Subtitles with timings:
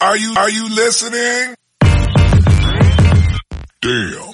[0.00, 1.56] Are you, are you listening?
[3.82, 4.28] Damn.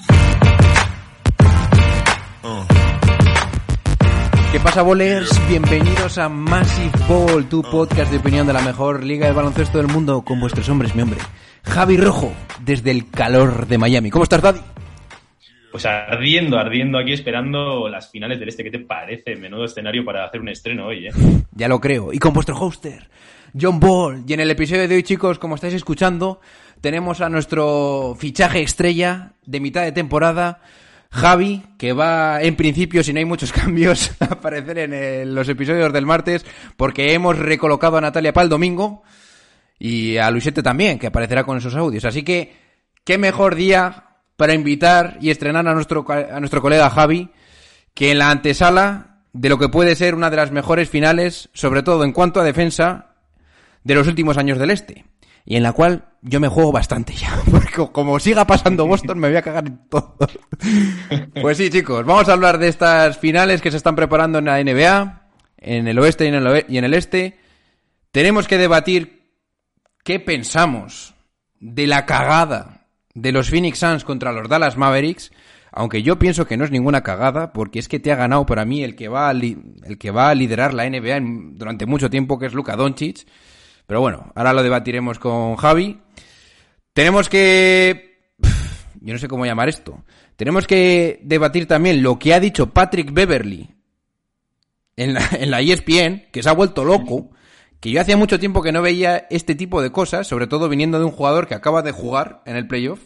[4.51, 5.31] ¿Qué pasa, bolers?
[5.49, 9.87] Bienvenidos a Massive Ball, tu podcast de opinión de la mejor liga de baloncesto del
[9.87, 11.19] mundo con vuestros hombres, mi hombre.
[11.63, 14.11] Javi Rojo, desde el calor de Miami.
[14.11, 14.61] ¿Cómo estás, Daddy?
[15.71, 18.63] Pues ardiendo, ardiendo aquí esperando las finales del este.
[18.63, 19.35] ¿Qué te parece?
[19.35, 21.11] Menudo escenario para hacer un estreno hoy, ¿eh?
[21.53, 22.13] Ya lo creo.
[22.13, 23.09] Y con vuestro hoster,
[23.59, 24.23] John Ball.
[24.27, 26.41] Y en el episodio de hoy, chicos, como estáis escuchando,
[26.81, 30.61] tenemos a nuestro fichaje estrella de mitad de temporada,
[31.09, 35.93] Javi, que va en principio, si no hay muchos cambios, a aparecer en los episodios
[35.93, 36.45] del martes,
[36.75, 39.03] porque hemos recolocado a Natalia para el domingo
[39.79, 42.05] y a Luisete también, que aparecerá con esos audios.
[42.05, 42.55] Así que,
[43.03, 44.03] qué mejor día
[44.35, 47.29] para invitar y estrenar a nuestro, a nuestro colega Javi,
[47.93, 51.83] que en la antesala de lo que puede ser una de las mejores finales, sobre
[51.83, 53.14] todo en cuanto a defensa,
[53.85, 55.05] de los últimos años del Este.
[55.45, 57.39] Y en la cual yo me juego bastante ya.
[57.51, 60.17] Porque co- como siga pasando Boston, me voy a cagar en todo.
[61.41, 64.61] Pues sí, chicos, vamos a hablar de estas finales que se están preparando en la
[64.63, 65.27] NBA,
[65.57, 67.37] en el oeste y en el, y en el este.
[68.11, 69.29] Tenemos que debatir
[70.03, 71.13] qué pensamos
[71.59, 75.31] de la cagada de los Phoenix Suns contra los Dallas Mavericks.
[75.71, 78.63] Aunque yo pienso que no es ninguna cagada, porque es que te ha ganado para
[78.65, 81.85] mí el que va a, li- el que va a liderar la NBA en- durante
[81.85, 83.27] mucho tiempo, que es Luka Doncic.
[83.87, 86.01] Pero bueno, ahora lo debatiremos con Javi.
[86.93, 88.33] Tenemos que...
[89.01, 90.03] Yo no sé cómo llamar esto.
[90.35, 93.75] Tenemos que debatir también lo que ha dicho Patrick Beverly
[94.95, 97.31] en la, la E ESPN, que se ha vuelto loco,
[97.79, 100.97] que yo hacía mucho tiempo que no veía este tipo de cosas, sobre todo viniendo
[100.99, 102.99] de un jugador que acaba de jugar en el playoff.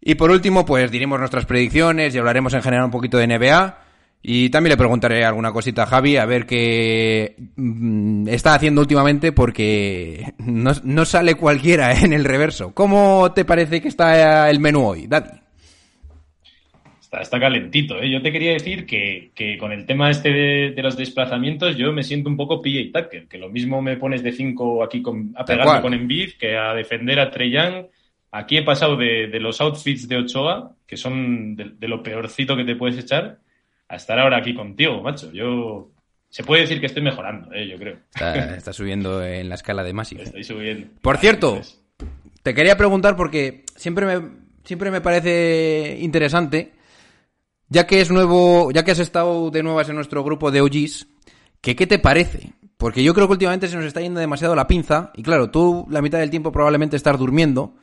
[0.00, 3.87] Y por último, pues diremos nuestras predicciones y hablaremos en general un poquito de NBA.
[4.22, 9.32] Y también le preguntaré alguna cosita a Javi a ver qué mm, está haciendo últimamente
[9.32, 12.74] porque no, no sale cualquiera en el reverso.
[12.74, 15.38] ¿Cómo te parece que está el menú hoy, Daddy?
[17.00, 18.10] Está, está calentito, ¿eh?
[18.10, 21.90] Yo te quería decir que, que con el tema este de, de los desplazamientos yo
[21.90, 25.32] me siento un poco PJ Tucker, que lo mismo me pones de 5 aquí con,
[25.34, 27.86] a pegarme con Embiid que a defender a Trey Young.
[28.30, 32.54] Aquí he pasado de, de los outfits de Ochoa, que son de, de lo peorcito
[32.54, 33.38] que te puedes echar,
[33.88, 35.30] a estar ahora aquí contigo, macho.
[35.32, 35.90] Yo...
[36.30, 37.66] Se puede decir que estoy mejorando, ¿eh?
[37.66, 37.96] Yo creo.
[38.14, 40.24] Está, está subiendo en la escala de Massive.
[40.24, 40.86] Estoy subiendo.
[41.00, 41.80] Por Ah, cierto, entonces,
[42.42, 44.28] Te quería preguntar porque siempre me,
[44.62, 46.74] siempre me parece interesante,
[47.70, 51.08] ya que es nuevo, ya que has estado de nuevas en nuestro grupo de OGs,
[51.62, 52.52] que qué te parece.
[52.76, 55.86] Porque yo creo que últimamente se nos está yendo demasiado la pinza, y claro, tú
[55.88, 57.74] la mitad del tiempo probablemente estás durmiendo,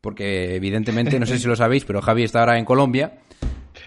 [0.00, 3.18] porque evidentemente, no sé si lo sabéis, pero Javi está ahora en Colombia.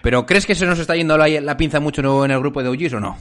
[0.02, 2.68] Pero ¿crees que se nos está yendo la, la pinza mucho en el grupo de
[2.68, 3.18] OGs o no?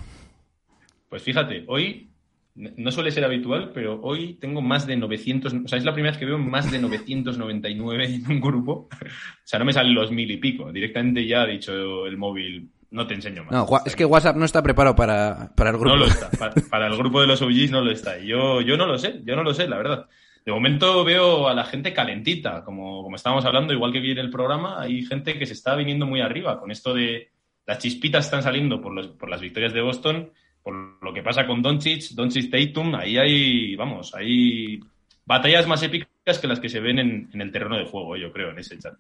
[1.10, 2.10] Pues fíjate, hoy
[2.56, 6.12] no suele ser habitual, pero hoy tengo más de 900, o sea, es la primera
[6.12, 8.90] vez que veo más de 999 en un grupo.
[8.92, 8.98] O
[9.44, 10.72] sea, no me salen los mil y pico.
[10.72, 13.52] Directamente ya ha dicho el móvil, no te enseño más.
[13.54, 15.96] No, es que WhatsApp no está preparado para, para el grupo.
[15.96, 16.30] No lo está.
[16.32, 18.20] Pa- Para, el grupo de los OGs no lo está.
[18.20, 20.08] Yo, yo no lo sé, yo no lo sé, la verdad.
[20.50, 24.18] De momento veo a la gente calentita, como, como estábamos hablando, igual que vi en
[24.18, 27.30] el programa, hay gente que se está viniendo muy arriba con esto de
[27.68, 30.32] las chispitas están saliendo por, los, por las victorias de Boston,
[30.64, 30.74] por
[31.04, 34.80] lo que pasa con Doncic, Doncic Tatum, ahí hay, vamos, hay
[35.24, 38.32] batallas más épicas que las que se ven en, en el terreno de juego, yo
[38.32, 38.96] creo, en ese chat.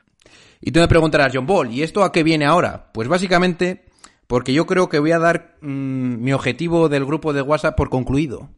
[0.62, 2.92] Y tú me preguntarás, John Ball, ¿y esto a qué viene ahora?
[2.94, 3.86] Pues básicamente
[4.28, 7.90] porque yo creo que voy a dar mm, mi objetivo del grupo de WhatsApp por
[7.90, 8.52] concluido.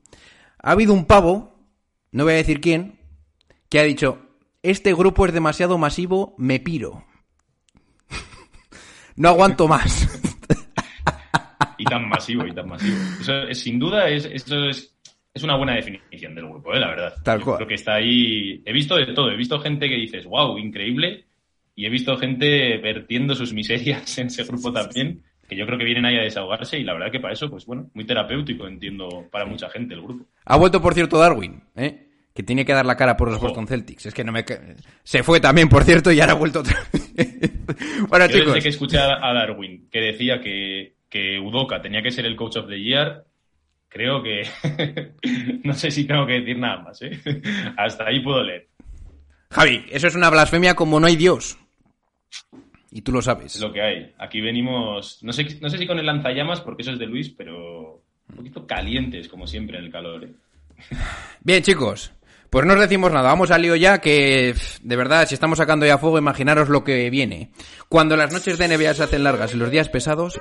[0.62, 1.60] Ha habido un pavo,
[2.11, 2.99] no voy a decir quién,
[3.69, 4.19] que ha dicho,
[4.63, 7.05] este grupo es demasiado masivo, me piro.
[9.16, 10.07] no aguanto más.
[11.77, 12.95] Y tan masivo, y tan masivo.
[13.19, 14.95] Eso es, sin duda, es, eso es,
[15.33, 16.79] es una buena definición del grupo, ¿eh?
[16.79, 17.13] la verdad.
[17.23, 17.57] Tal Yo cual.
[17.57, 18.61] Creo que está ahí.
[18.66, 19.31] He visto de todo.
[19.31, 21.25] He visto gente que dices, wow, increíble.
[21.73, 25.84] Y he visto gente vertiendo sus miserias en ese grupo también, que yo creo que
[25.84, 26.79] vienen ahí a desahogarse.
[26.79, 30.01] Y la verdad que para eso, pues bueno, muy terapéutico, entiendo, para mucha gente el
[30.01, 30.25] grupo.
[30.45, 32.07] ha vuelto, por cierto, Darwin, ¿eh?
[32.34, 33.47] que tiene que dar la cara por los Ojo.
[33.47, 34.05] Boston Celtics.
[34.05, 34.46] Es que no me...
[35.03, 37.52] Se fue también, por cierto, y ahora ha vuelto otra vez.
[38.08, 38.53] bueno, Yo chicos.
[38.53, 42.37] desde que escuché a a Darwin que decía que, que Udoka tenía que ser el
[42.37, 43.26] coach of the year,
[43.90, 44.43] creo que
[45.66, 47.02] no sé si tengo que decir nada más.
[47.02, 47.20] ¿eh?
[47.78, 48.70] Hasta ahí puedo leer.
[49.49, 51.58] Javi, eso es una blasfemia como no hay Dios.
[52.91, 53.55] Y tú lo sabes.
[53.55, 54.14] Es lo que hay.
[54.17, 57.29] Aquí venimos, no sé, no sé si con el lanzallamas, porque eso es de Luis,
[57.29, 60.26] pero un poquito calientes, como siempre, en el calor.
[60.26, 60.34] ¿eh?
[61.41, 62.11] Bien, chicos.
[62.49, 65.85] Pues no os decimos nada, vamos al lío ya, que de verdad, si estamos sacando
[65.85, 67.52] ya fuego, imaginaros lo que viene.
[67.88, 70.38] Cuando las noches de NBA se hacen largas y los días pesados,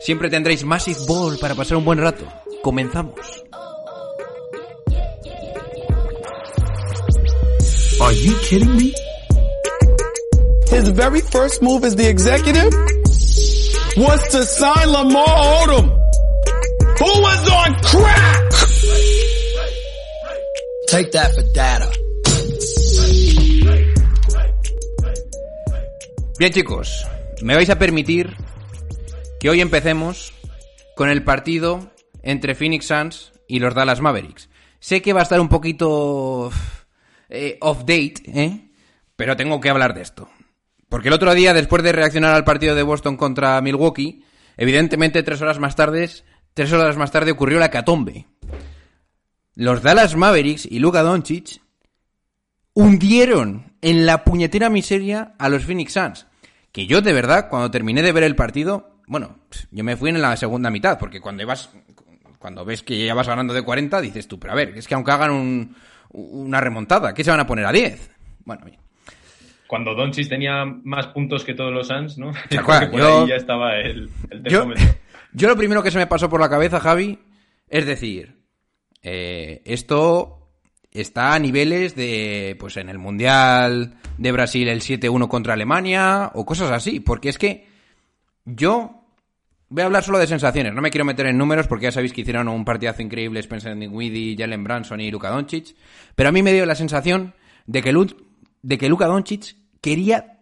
[0.00, 2.26] siempre tendréis Massive Ball para pasar un buen rato.
[2.60, 3.44] Comenzamos.
[8.00, 9.09] Are you kidding me?
[10.70, 12.72] His very first move as the executive
[13.96, 15.90] was to sign Lamar Odom,
[16.98, 18.50] who was on crack.
[20.88, 21.50] Take that for.
[26.40, 27.06] Bien chicos,
[27.42, 28.34] me vais a permitir
[29.40, 30.32] que hoy empecemos
[30.96, 31.90] con el partido
[32.22, 34.48] entre Phoenix Suns y los Dallas Mavericks.
[34.78, 36.50] Sé que va a estar un poquito
[37.28, 38.70] eh, off date, ¿eh?
[39.16, 40.30] pero tengo que hablar de esto.
[40.90, 44.24] Porque el otro día, después de reaccionar al partido de Boston contra Milwaukee,
[44.56, 46.10] evidentemente tres horas más tarde,
[46.52, 48.26] tres horas más tarde ocurrió la catombe.
[49.54, 51.62] Los Dallas Mavericks y Luka Doncic
[52.74, 56.26] hundieron en la puñetera miseria a los Phoenix Suns.
[56.72, 59.38] Que yo, de verdad, cuando terminé de ver el partido, bueno,
[59.70, 61.70] yo me fui en la segunda mitad, porque cuando ibas,
[62.40, 64.94] cuando ves que ya vas ganando de 40, dices tú, pero a ver, es que
[64.94, 65.76] aunque hagan un,
[66.10, 68.10] una remontada, ¿qué se van a poner a 10?
[68.44, 68.64] Bueno,
[69.70, 72.32] cuando Doncic tenía más puntos que todos los Suns, ¿no?
[72.66, 74.66] Por yo, ahí ya estaba el, el yo,
[75.32, 77.20] yo, lo primero que se me pasó por la cabeza, Javi,
[77.68, 78.34] es decir,
[79.00, 80.48] eh, esto
[80.90, 86.44] está a niveles de, pues en el Mundial de Brasil el 7-1 contra Alemania o
[86.44, 87.68] cosas así, porque es que
[88.44, 89.04] yo
[89.68, 92.12] voy a hablar solo de sensaciones, no me quiero meter en números porque ya sabéis
[92.12, 95.76] que hicieron un partidazo increíble Spencer Dinwiddie, Jalen Branson y Luka Doncic,
[96.16, 97.34] pero a mí me dio la sensación
[97.66, 98.08] de que, Lu
[98.62, 100.40] de que Luka Doncic quería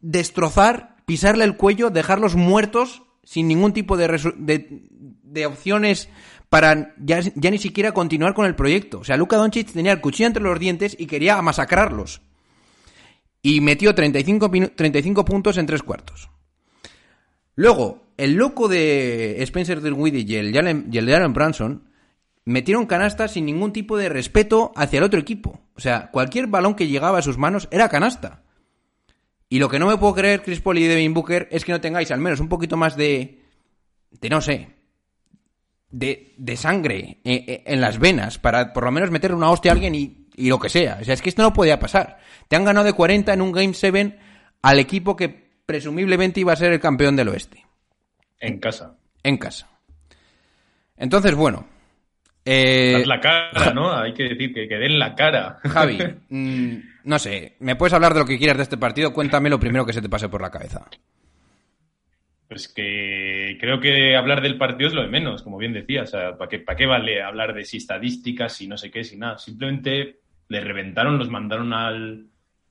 [0.00, 4.08] destrozar, pisarle el cuello, dejarlos muertos sin ningún tipo de,
[4.38, 6.08] de, de opciones
[6.48, 9.00] para ya, ni siquiera continuar con el proyecto.
[9.00, 12.22] O sea, Luka Doncic tenía el cuchillo entre los dientes y quería masacrarlos.
[13.42, 16.30] Y metió 35, 35 puntos en tres cuartos.
[17.54, 21.90] Luego, el loco de Spencer Dinwiddie y el el Jalen Branson
[22.44, 25.60] metieron canasta sin ningún tipo de respeto hacia el otro equipo.
[25.78, 28.42] O sea, cualquier balón que llegaba a sus manos era canasta.
[29.48, 31.80] Y lo que no me puedo creer, Chris Paul y Devin Booker, es que no
[31.80, 33.44] tengáis al menos un poquito más de...
[34.10, 34.74] de no sé,
[35.88, 39.74] de, de sangre en, en, las venas para por lo menos meterle una hostia a
[39.74, 40.98] alguien y, y, lo que sea.
[41.00, 42.18] O sea, es que esto no podía pasar.
[42.48, 44.18] Te han ganado de 40 en un Game 7
[44.62, 45.28] al equipo que
[45.64, 47.64] presumiblemente iba a ser el campeón del oeste.
[48.40, 48.96] En casa.
[49.22, 49.68] En casa.
[50.96, 51.77] Entonces, bueno.
[52.50, 53.92] Eh, la cara, ¿no?
[53.92, 55.58] Hay que decir que, que den la cara.
[55.64, 55.98] Javi,
[56.30, 59.12] mmm, no sé, ¿me puedes hablar de lo que quieras de este partido?
[59.12, 60.86] Cuéntame lo primero que se te pase por la cabeza.
[62.48, 66.08] Pues que creo que hablar del partido es lo de menos, como bien decías.
[66.08, 69.04] O sea, ¿para qué, ¿para qué vale hablar de si estadísticas, si no sé qué,
[69.04, 69.36] si nada?
[69.36, 72.28] Simplemente le reventaron, los mandaron al,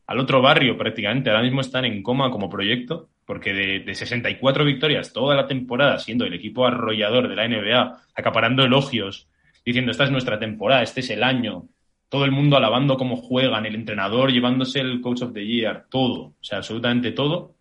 [0.07, 1.29] al otro barrio prácticamente.
[1.29, 5.99] Ahora mismo están en coma como proyecto, porque de, de 64 victorias toda la temporada,
[5.99, 9.27] siendo el equipo arrollador de la NBA, acaparando elogios,
[9.67, 11.67] diciendo esta es nuestra temporada, este es el año,
[12.07, 16.21] todo el mundo alabando cómo juegan, el entrenador llevándose el coach of the year, todo,
[16.21, 17.53] o sea, absolutamente todo.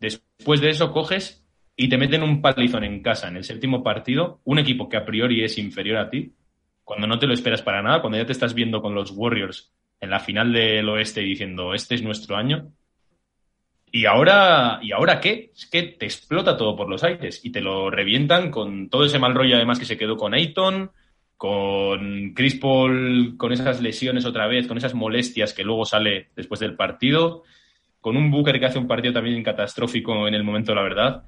[0.00, 4.40] Después de eso coges y te meten un palizón en casa en el séptimo partido,
[4.42, 6.34] un equipo que a priori es inferior a ti,
[6.82, 9.72] cuando no te lo esperas para nada, cuando ya te estás viendo con los Warriors
[10.00, 12.72] en la final del oeste diciendo este es nuestro año.
[13.92, 15.52] Y ahora, ¿y ahora qué?
[15.54, 19.20] Es que te explota todo por los aires y te lo revientan con todo ese
[19.20, 20.90] mal rollo además que se quedó con Ayton,
[21.42, 26.60] con Chris Paul, con esas lesiones otra vez, con esas molestias que luego sale después
[26.60, 27.42] del partido,
[28.00, 31.24] con un Booker que hace un partido también catastrófico en el momento, la verdad.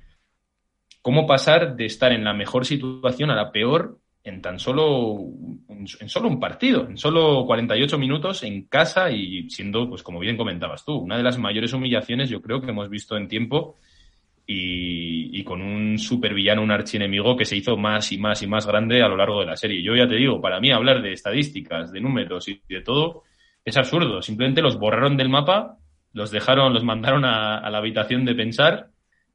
[1.02, 5.18] Cómo pasar de estar en la mejor situación a la peor en tan solo
[5.68, 10.36] en, solo un partido, en solo 48 minutos en casa y siendo, pues como bien
[10.36, 13.78] comentabas tú, una de las mayores humillaciones yo creo que hemos visto en tiempo
[14.46, 19.02] y, con un supervillano, un archienemigo que se hizo más y más y más grande
[19.02, 19.82] a lo largo de la serie.
[19.82, 23.24] Yo ya te digo, para mí hablar de estadísticas, de números y de todo
[23.64, 24.22] es absurdo.
[24.22, 25.78] Simplemente los borraron del mapa,
[26.12, 28.90] los dejaron, los mandaron a, a la habitación de pensar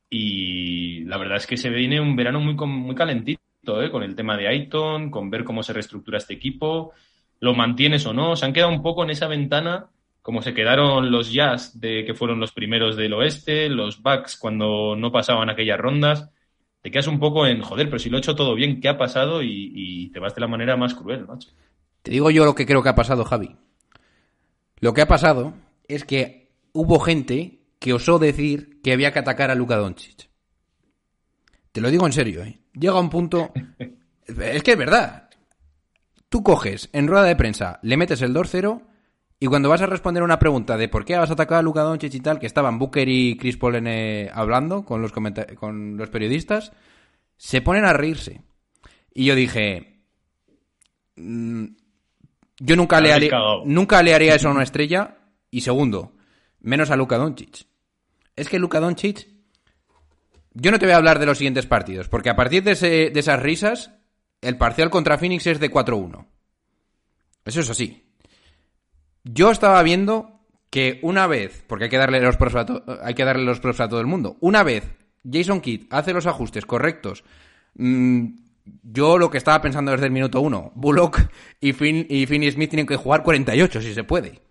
[0.09, 3.91] y la verdad es que se viene un verano muy, muy calentito, ¿eh?
[3.91, 6.93] con el tema de Aiton, con ver cómo se reestructura este equipo,
[7.39, 8.35] lo mantienes o no.
[8.35, 9.87] Se han quedado un poco en esa ventana,
[10.29, 14.95] como se quedaron los Jazz, de que fueron los primeros del oeste, los Bucks cuando
[14.95, 16.29] no pasaban aquellas rondas.
[16.83, 18.97] Te quedas un poco en, joder, pero si lo he hecho todo bien, ¿qué ha
[18.99, 19.41] pasado?
[19.41, 21.49] Y, y te vas de la manera más cruel, macho.
[22.03, 23.55] Te digo yo lo que creo que ha pasado, Javi.
[24.79, 25.55] Lo que ha pasado
[25.87, 30.29] es que hubo gente que osó decir que había que atacar a Luka Doncic.
[31.71, 32.59] Te lo digo en serio, ¿eh?
[32.73, 33.51] Llega un punto...
[34.27, 35.27] Es que es verdad.
[36.29, 38.88] Tú coges en rueda de prensa, le metes el 2-0
[39.39, 41.81] y cuando vas a responder una pregunta de por qué vas a atacar a Luka
[41.81, 45.97] Doncic y tal, que estaban Booker y Chris Paul en, eh, hablando con los, con
[45.97, 46.71] los periodistas,
[47.37, 48.41] se ponen a reírse.
[49.13, 50.01] Y yo dije...
[51.15, 51.65] Mmm,
[52.59, 53.63] Yo nunca le, cagado.
[53.65, 55.17] nunca le haría eso a una estrella.
[55.51, 56.13] Y segundo,
[56.59, 57.65] menos a Luka Doncic.
[58.35, 59.27] Es que Luka Doncic...
[60.53, 63.11] Yo no te voy a hablar de los siguientes partidos, porque a partir de, ese-
[63.11, 63.91] de esas risas,
[64.41, 66.25] el parcial contra Phoenix es de 4-1.
[67.45, 68.08] Eso es así.
[69.23, 72.55] Yo estaba viendo que una vez, porque hay que darle los props
[73.79, 74.91] a, todo el mundo, una vez
[75.29, 77.23] Jason Kidd hace los ajustes correctos,
[77.75, 78.25] mm,
[78.83, 81.21] yo lo que estaba pensando desde el minuto uno, Bullock
[81.59, 84.41] y, Finn, y Finney Smith tienen que jugar 48 si se puede.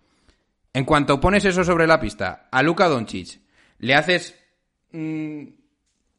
[0.73, 3.39] En cuanto pones eso sobre la pista a Luka Doncic,
[3.79, 4.35] le haces,
[4.91, 5.43] mm,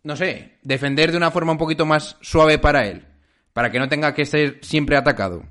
[0.04, 3.06] no sé, defender de una forma un poquito más suave para él,
[3.52, 5.44] para que no tenga que ser siempre atacado.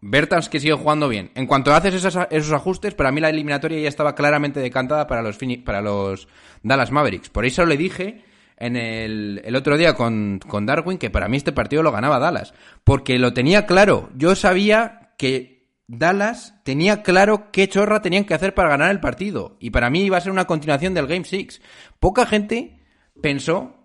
[0.00, 1.30] Bertans que sigue jugando bien.
[1.34, 6.28] En cuanto haces esos, ajustes, para mí la eliminatoria ya estaba claramente decantada para los,
[6.62, 7.28] Dallas Mavericks.
[7.28, 8.24] Por eso le dije
[8.56, 12.18] en el, el otro día con, con Darwin que para mí este partido lo ganaba
[12.18, 12.54] Dallas.
[12.84, 14.10] Porque lo tenía claro.
[14.14, 19.56] Yo sabía que Dallas tenía claro qué chorra tenían que hacer para ganar el partido.
[19.60, 21.60] Y para mí iba a ser una continuación del Game 6.
[21.98, 22.78] Poca gente
[23.20, 23.79] pensó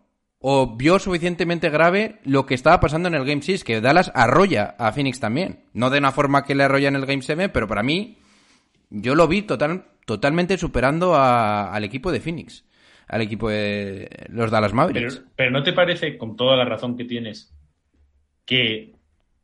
[0.47, 4.75] o vio suficientemente grave lo que estaba pasando en el Game 6, que Dallas arrolla
[4.77, 5.61] a Phoenix también.
[5.73, 8.17] No de una forma que le arrolla en el Game 7, pero para mí,
[8.91, 12.63] yo lo vi total, totalmente superando a- al equipo de Phoenix,
[13.07, 15.23] al equipo de los Dallas Mavericks.
[15.35, 17.51] pero ¿no te parece, con toda la razón que tienes,
[18.45, 18.93] que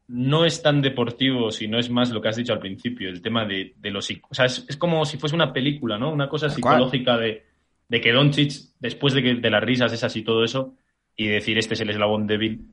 [0.08, 3.46] no es tan deportivo, sino es más lo que has dicho al principio, el tema
[3.46, 4.08] de, de los...
[4.30, 6.12] O sea, es, es como si fuese una película, ¿no?
[6.12, 7.44] Una cosa psicológica de,
[7.88, 10.76] de que Doncic, después de, que, de las risas esas y todo eso,
[11.16, 12.68] y decir este es el eslabón débil,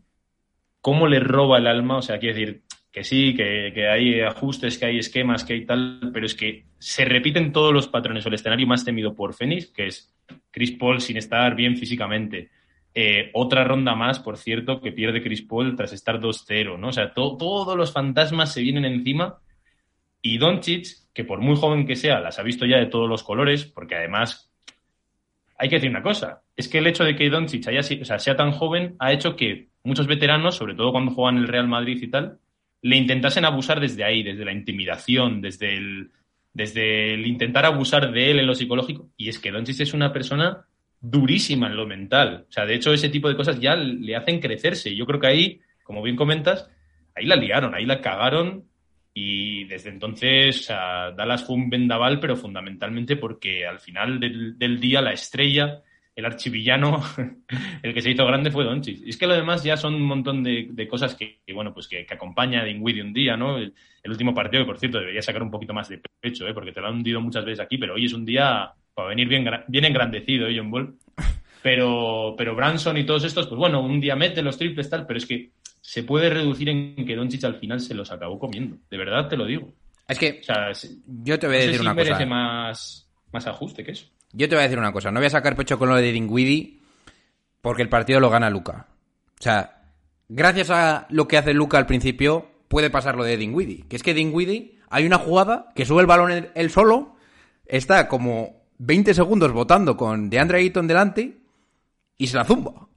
[0.80, 1.99] ¿cómo le roba el alma?
[1.99, 5.66] O sea, quiere decir que sí, que, que hay ajustes, que hay esquemas, que hay
[5.66, 9.35] tal, pero es que se repiten todos los patrones o el escenario más temido por
[9.35, 10.14] Phoenix, que es
[10.50, 12.50] Chris Paul sin estar bien físicamente.
[12.95, 16.88] Eh, otra ronda más, por cierto, que pierde Chris Paul tras estar 2-0, ¿no?
[16.88, 19.38] O sea, to- todos los fantasmas se vienen encima
[20.23, 23.23] y Doncic, que por muy joven que sea, las ha visto ya de todos los
[23.23, 24.47] colores, porque además
[25.58, 28.52] hay que decir una cosa, es que el hecho de que Doncic haya, sea, tan
[28.52, 32.38] joven ha hecho que muchos veteranos, sobre todo cuando juegan el Real Madrid y tal,
[32.80, 36.10] le intentasen abusar desde ahí, desde la intimidación, desde el,
[36.52, 39.10] desde el intentar abusar de él en lo psicológico.
[39.16, 40.64] Y es que Doncic es una persona
[41.00, 42.46] durísima en lo mental.
[42.48, 44.94] O sea, de hecho, ese tipo de cosas ya le hacen crecerse.
[44.94, 46.70] Yo creo que ahí, como bien comentas,
[47.16, 48.64] ahí la liaron, ahí la cagaron.
[49.20, 55.12] Y desde entonces, Dallas fue un vendaval, pero fundamentalmente porque al final del, día la
[55.12, 55.82] estrella,
[56.14, 57.02] el archivillano,
[57.82, 59.00] el que se hizo grande fue Doncic.
[59.04, 62.06] Y es que lo demás ya son un montón de, cosas que, bueno, pues que,
[62.08, 63.58] acompaña a un día, ¿no?
[63.58, 63.75] El,
[64.08, 66.54] último partido, que por cierto debería sacar un poquito más de pecho, ¿eh?
[66.54, 69.26] Porque te lo han hundido muchas veces aquí, pero hoy es un día para venir
[69.26, 70.94] bien, bien engrandecido, ¿eh, John Ball?
[71.60, 75.18] Pero, pero Branson y todos estos, pues bueno, un día mete los triples tal, pero
[75.18, 75.50] es que
[75.88, 78.76] se puede reducir en que Doncic al final se los acabó comiendo.
[78.90, 79.73] De verdad te lo digo.
[80.07, 82.12] Es que O sea, se- yo te voy a no sé decir si una merece
[82.12, 82.26] cosa.
[82.26, 84.07] más, más ajuste que eso.
[84.33, 85.11] Yo te voy a decir una cosa.
[85.11, 86.78] No voy a sacar pecho con lo de Dinwiddie
[87.62, 88.87] porque el partido lo gana Luca.
[89.40, 89.83] O sea,
[90.28, 93.87] gracias a lo que hace Luca al principio, puede pasar lo de Dinwiddie.
[93.88, 97.16] Que es que Dinwiddie, hay una jugada que sube el balón él, él solo,
[97.64, 101.38] está como 20 segundos votando con DeAndre Ayton delante
[102.18, 102.88] y se la zumba.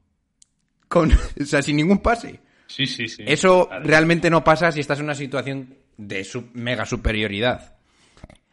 [0.90, 1.10] Con,
[1.42, 2.42] o sea, sin ningún pase.
[2.76, 3.24] Sí, sí, sí.
[3.26, 3.84] Eso Claro.
[3.86, 7.76] realmente no pasa si estás en una situación de mega superioridad.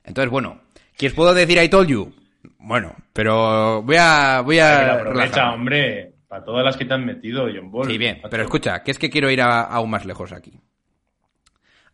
[0.05, 0.61] Entonces, bueno,
[0.97, 2.13] ¿qué os puedo decir I told you?
[2.59, 7.47] Bueno, pero voy a voy a aprovecha, hombre, para todas las que te han metido,
[7.55, 7.87] John Ball.
[7.89, 10.53] Sí, bien, pero escucha, que es que quiero ir a- aún más lejos aquí.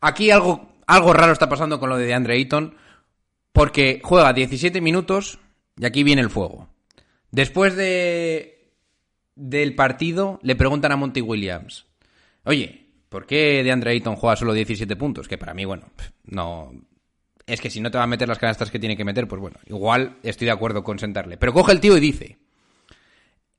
[0.01, 2.77] Aquí algo algo raro está pasando con lo de DeAndre Ayton
[3.53, 5.39] porque juega 17 minutos
[5.79, 6.69] y aquí viene el fuego.
[7.31, 8.71] Después de
[9.35, 11.87] del partido le preguntan a Monty Williams,
[12.45, 15.29] oye, ¿por qué DeAndre Ayton juega solo 17 puntos?
[15.29, 15.87] Que para mí, bueno,
[16.25, 16.73] no...
[17.47, 19.39] Es que si no te va a meter las canastas que tiene que meter, pues
[19.41, 21.37] bueno, igual estoy de acuerdo con sentarle.
[21.37, 22.39] Pero coge el tío y dice,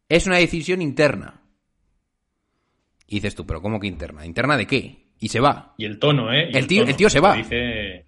[0.10, 1.42] es una decisión interna.
[3.08, 4.25] Y dices tú, pero ¿cómo que interna?
[4.25, 5.06] ¿Interna de qué?
[5.20, 5.75] Y se va.
[5.77, 6.50] Y el tono, ¿eh?
[6.51, 6.89] El tío- tono.
[6.89, 7.36] el tío se va.
[7.36, 8.06] Lo dice,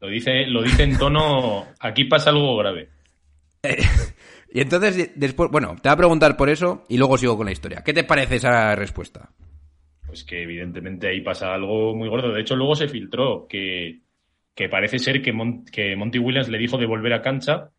[0.00, 2.88] lo dice, lo dice en tono, aquí pasa algo grave.
[4.54, 7.46] Y entonces, de- después, bueno, te voy a preguntar por eso y luego sigo con
[7.46, 7.82] la historia.
[7.82, 9.30] ¿Qué te parece esa respuesta?
[10.12, 12.34] Pues que evidentemente ahí pasa algo muy gordo.
[12.34, 14.00] De hecho, luego se filtró que,
[14.54, 15.32] que parece ser que,
[15.72, 17.70] que Monty Williams le dijo de volver a cancha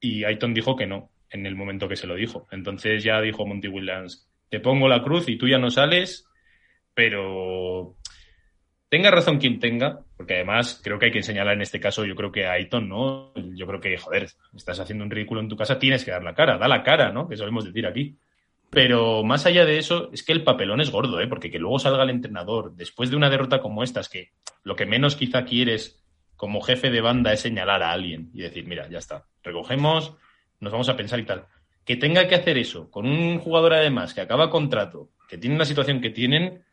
[0.00, 2.48] y Ayton dijo que no en el momento que se lo dijo.
[2.50, 6.26] Entonces ya dijo Monty Williams, te pongo la cruz y tú ya no sales,
[6.92, 7.94] pero
[8.88, 12.16] tenga razón quien tenga, porque además creo que hay que señalar en este caso, yo
[12.16, 13.32] creo que a Ayton, ¿no?
[13.54, 16.34] Yo creo que, joder, estás haciendo un ridículo en tu casa, tienes que dar la
[16.34, 17.28] cara, da la cara, ¿no?
[17.28, 18.18] Que solemos decir aquí.
[18.70, 21.26] Pero más allá de eso, es que el papelón es gordo, ¿eh?
[21.26, 24.30] porque que luego salga el entrenador después de una derrota como esta, es que
[24.62, 26.04] lo que menos quizá quieres
[26.36, 30.14] como jefe de banda es señalar a alguien y decir, mira, ya está, recogemos,
[30.60, 31.46] nos vamos a pensar y tal.
[31.84, 35.64] Que tenga que hacer eso con un jugador además que acaba contrato, que tiene una
[35.64, 36.64] situación que tienen,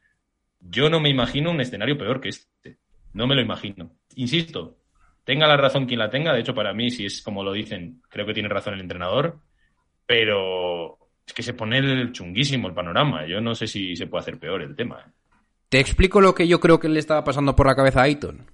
[0.60, 2.78] yo no me imagino un escenario peor que este.
[3.14, 3.92] No me lo imagino.
[4.16, 4.78] Insisto,
[5.24, 8.04] tenga la razón quien la tenga, de hecho para mí, si es como lo dicen,
[8.10, 9.40] creo que tiene razón el entrenador,
[10.06, 13.28] pero es que se pone el chunguísimo el panorama.
[13.28, 15.04] Yo no sé si se puede hacer peor el tema.
[15.06, 15.12] ¿eh?
[15.70, 18.50] Te explico lo que yo creo que le estaba pasando por la cabeza a Ayton.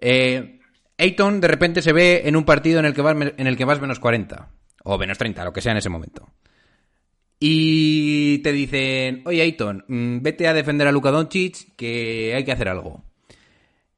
[0.00, 0.60] Eh,
[0.96, 3.64] Ayton de repente se ve en un partido en el que vas, en el que
[3.64, 4.48] vas menos 40
[4.84, 6.30] o menos 30, lo que sea en ese momento.
[7.40, 12.52] Y te dicen, oye Ayton, mm, vete a defender a Luka Doncic que hay que
[12.52, 13.02] hacer algo.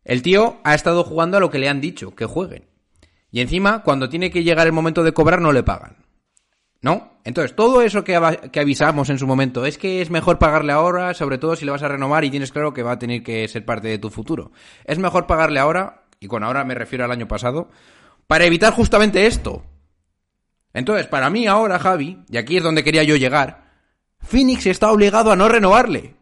[0.04, 2.64] El tío ha estado jugando a lo que le han dicho, que jueguen.
[3.30, 6.05] Y encima, cuando tiene que llegar el momento de cobrar, no le pagan.
[6.86, 7.18] ¿No?
[7.24, 8.16] Entonces, todo eso que,
[8.52, 11.72] que, avisamos en su momento es que es mejor pagarle ahora, sobre todo si le
[11.72, 14.08] vas a renovar y tienes claro que va a tener que ser parte de tu
[14.08, 14.52] futuro.
[14.84, 17.70] Es mejor pagarle ahora, y con ahora me refiero al año pasado,
[18.28, 19.64] para evitar justamente esto.
[20.72, 23.64] Entonces, para mí ahora, Javi, y aquí es donde quería yo llegar,
[24.20, 26.14] Phoenix está obligado a no renovarle.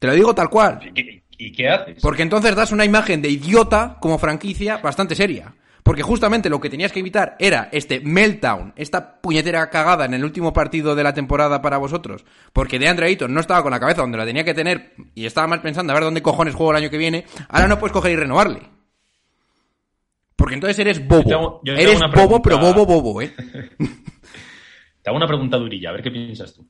[0.00, 0.80] Te lo digo tal cual.
[0.82, 2.02] ¿Y qué, y qué haces?
[2.02, 5.54] Porque entonces das una imagen de idiota como franquicia bastante seria.
[5.82, 10.24] Porque justamente lo que tenías que evitar era este meltdown, esta puñetera cagada en el
[10.24, 12.24] último partido de la temporada para vosotros.
[12.52, 15.24] Porque de Andre Ayton no estaba con la cabeza donde la tenía que tener y
[15.26, 17.24] estaba más pensando a ver dónde cojones juego el año que viene.
[17.48, 18.60] Ahora no puedes coger y renovarle.
[20.36, 21.22] Porque entonces eres bobo.
[21.22, 23.34] Yo tengo- yo tengo eres bobo, pero bobo, bobo, ¿eh?
[25.02, 26.66] Te hago una pregunta durilla, a ver qué piensas tú.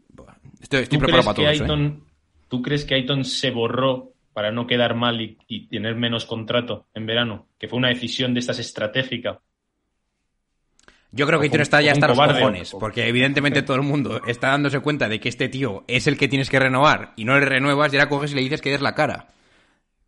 [0.60, 2.00] Estoy, estoy ¿Tú preparado crees, para que todo eso, ¿eh?
[2.48, 6.86] ¿Tú crees que Ayton se borró para no quedar mal y, y tener menos contrato
[6.94, 7.48] en verano?
[7.58, 9.40] Que fue una decisión de estas estratégica.
[11.12, 12.78] Yo creo que Ayton está ya hasta los cobarde, cojones, ojo.
[12.78, 16.28] porque evidentemente todo el mundo está dándose cuenta de que este tío es el que
[16.28, 18.80] tienes que renovar y no le renuevas y ahora coges y le dices que des
[18.80, 19.26] la cara.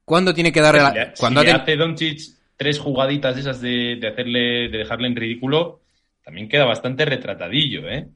[0.04, 0.92] ¿Cuándo tiene que darle Si la...
[0.92, 2.20] le, Cuando si hace Doncic
[2.56, 5.80] tres jugaditas de esas de, de hacerle, de dejarle en ridículo,
[6.24, 8.06] también queda bastante retratadillo, ¿eh?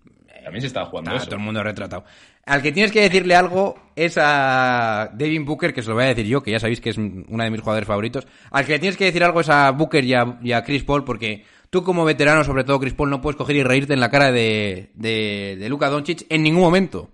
[0.46, 1.26] También se estaba jugando Ah, eso.
[1.26, 2.04] todo el mundo retratado.
[2.44, 6.06] Al que tienes que decirle algo es a Devin Booker, que se lo voy a
[6.06, 8.28] decir yo, que ya sabéis que es uno de mis jugadores favoritos.
[8.52, 10.84] Al que le tienes que decir algo es a Booker y a, y a Chris
[10.84, 13.98] Paul, porque tú como veterano, sobre todo Chris Paul, no puedes coger y reírte en
[13.98, 17.10] la cara de, de, de Luka Doncic en ningún momento.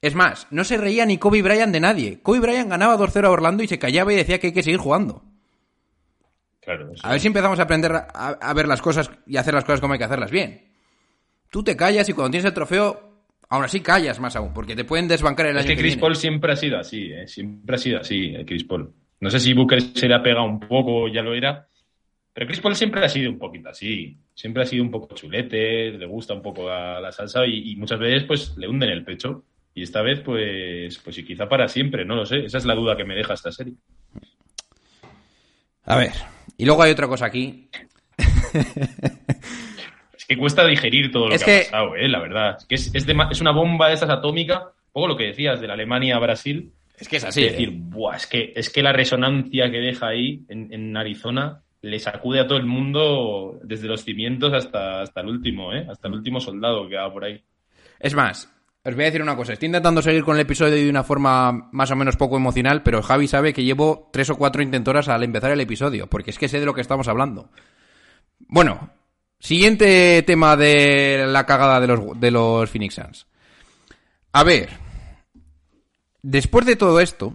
[0.00, 2.20] Es más, no se reía ni Kobe Bryant de nadie.
[2.22, 4.78] Kobe Bryant ganaba 2-0 a Orlando y se callaba y decía que hay que seguir
[4.78, 5.24] jugando.
[6.60, 6.92] Claro.
[7.02, 8.06] A ver si empezamos a aprender a,
[8.40, 10.71] a ver las cosas y hacer las cosas como hay que hacerlas bien.
[11.52, 14.84] Tú te callas y cuando tienes el trofeo, aún así callas más aún, porque te
[14.84, 16.00] pueden desbancar el Es año que que Chris viene.
[16.00, 17.28] Paul siempre ha sido así, ¿eh?
[17.28, 18.90] Siempre ha sido así, eh, Chris Paul.
[19.20, 21.68] No sé si Booker se le ha pegado un poco, ya lo era,
[22.32, 24.16] pero Chris Paul siempre ha sido un poquito así.
[24.34, 27.76] Siempre ha sido un poco chulete, le gusta un poco la, la salsa y, y
[27.76, 29.44] muchas veces pues le hunden el pecho.
[29.74, 32.46] Y esta vez pues, pues y quizá para siempre, no lo sé.
[32.46, 33.74] Esa es la duda que me deja esta serie.
[35.84, 36.12] A ver,
[36.56, 37.68] y luego hay otra cosa aquí.
[40.32, 42.08] Es que cuesta digerir todo lo Es que, que- ha pasado, ¿eh?
[42.08, 42.56] la verdad.
[42.58, 45.24] Es que es, es, dema- es una bomba de esas atómica, un poco lo que
[45.24, 46.72] decías de la Alemania a Brasil.
[46.98, 50.42] Es que es Es decir, "Buah, es, que, es que la resonancia que deja ahí
[50.48, 55.26] en, en Arizona le sacude a todo el mundo desde los cimientos hasta, hasta el
[55.28, 55.84] último, ¿eh?
[55.90, 57.42] hasta el último soldado que va por ahí.
[57.98, 58.52] Es más,
[58.84, 59.52] os voy a decir una cosa.
[59.54, 63.02] Estoy intentando seguir con el episodio de una forma más o menos poco emocional, pero
[63.02, 66.46] Javi sabe que llevo tres o cuatro intentoras al empezar el episodio, porque es que
[66.48, 67.50] sé de lo que estamos hablando.
[68.46, 68.90] Bueno,
[69.42, 73.26] siguiente tema de la cagada de los, de los Phoenix Suns.
[74.32, 74.70] A ver,
[76.22, 77.34] después de todo esto,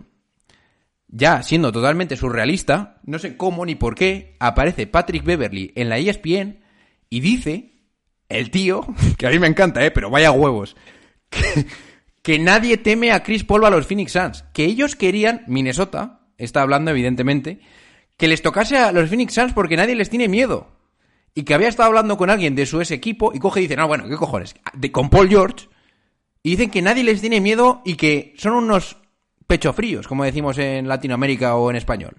[1.10, 5.98] ya siendo totalmente surrealista, no sé cómo ni por qué, aparece Patrick Beverly en la
[5.98, 6.60] ESPN
[7.10, 7.74] y dice,
[8.30, 10.78] el tío, que a mí me encanta, eh, pero vaya huevos,
[11.30, 11.65] que,
[12.24, 16.62] que nadie teme a Chris Paul a los Phoenix Suns, que ellos querían, Minnesota, está
[16.62, 17.60] hablando evidentemente,
[18.15, 20.76] que les tocase a los Phoenix Suns porque nadie les tiene miedo.
[21.38, 23.76] Y que había estado hablando con alguien de su ese equipo y coge y dice,
[23.76, 24.56] no, bueno, ¿qué cojones?
[24.73, 25.67] De, con Paul George.
[26.41, 28.97] Y dicen que nadie les tiene miedo y que son unos
[29.45, 32.15] pecho fríos, como decimos en Latinoamérica o en español.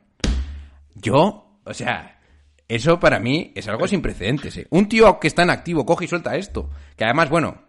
[0.94, 2.20] Yo, o sea,
[2.68, 4.56] eso para mí es algo sin precedentes.
[4.56, 4.68] ¿eh?
[4.70, 6.70] Un tío que está en activo coge y suelta esto.
[6.96, 7.62] Que además, bueno,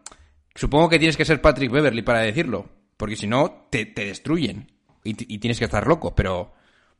[0.54, 2.70] supongo que tienes que ser Patrick Beverly para decirlo.
[2.96, 4.72] Porque si no, te, destruyen.
[5.04, 6.14] Y, y tienes que estar loco.
[6.14, 6.54] Pero,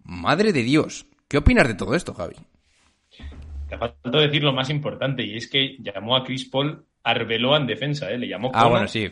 [0.04, 2.38] madre de Dios, ¿qué opinas de todo esto, Javi?
[3.70, 7.68] Te falta decir lo más importante y es que llamó a Chris Paul Arbeloa en
[7.68, 8.18] defensa, ¿eh?
[8.18, 8.70] le llamó Ah, cono.
[8.72, 9.10] bueno, sí.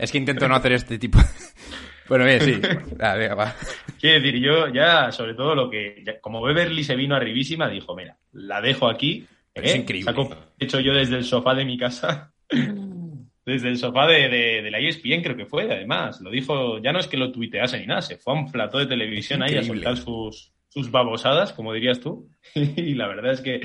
[0.00, 1.18] Es que intento no hacer este tipo.
[2.08, 2.60] bueno, bien, sí.
[3.00, 3.54] Ah, venga, va.
[4.00, 7.94] Quiero decir, yo ya, sobre todo lo que, ya- como Beverly se vino arribísima, dijo,
[7.96, 9.26] mira, la dejo aquí.
[9.52, 10.10] Pero es increíble.
[10.10, 12.32] Saco pecho yo desde el sofá de mi casa.
[13.44, 16.20] desde el sofá de, de, de la ESPN, creo que fue, además.
[16.20, 18.78] Lo dijo, ya no es que lo tuitease ni nada, se fue a un plató
[18.78, 22.28] de televisión ahí a soltar sus, sus babosadas, como dirías tú.
[22.54, 23.60] Y la verdad es que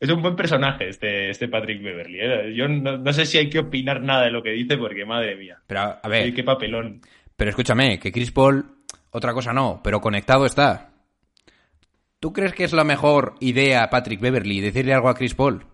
[0.00, 2.18] es un buen personaje este, este Patrick Beverly.
[2.20, 2.54] ¿eh?
[2.54, 5.36] Yo no, no sé si hay que opinar nada de lo que dice, porque madre
[5.36, 5.58] mía.
[5.66, 7.02] Pero, a ver, qué papelón.
[7.36, 8.64] pero escúchame, que Chris Paul,
[9.10, 10.94] otra cosa no, pero conectado está.
[12.18, 15.66] ¿Tú crees que es la mejor idea, Patrick Beverly, decirle algo a Chris Paul?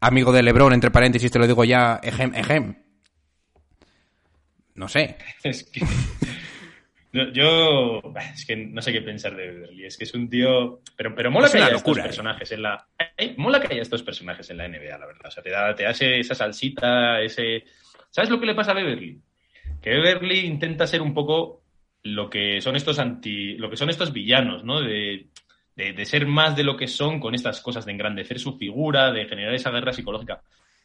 [0.00, 2.76] Amigo de LeBron, entre paréntesis, te lo digo ya, ejem, ejem.
[4.74, 5.16] No sé.
[5.44, 5.84] Es que.
[7.12, 8.02] Yo, yo-
[8.34, 9.84] es que no sé qué pensar de Beverly.
[9.84, 10.80] Es que es un tío.
[10.96, 12.02] Pero, pero mola Es que haya locura, estos ¿eh?
[12.08, 12.86] personajes en la.
[13.36, 15.26] Mola que haya estos personajes en la NBA, la verdad.
[15.26, 17.64] O sea, te da, te ese- esa salsita, ese.
[18.10, 19.20] ¿Sabes lo que le pasa a Beverly?
[19.80, 21.62] Que Beverly intenta ser un poco
[22.04, 23.56] lo que son estos anti.
[23.58, 24.80] lo que son estos villanos, ¿no?
[24.80, 25.26] De,
[25.76, 29.12] de, de ser más de lo que son con estas cosas, de engrandecer su figura,
[29.12, 30.42] de generar esa guerra psicológica.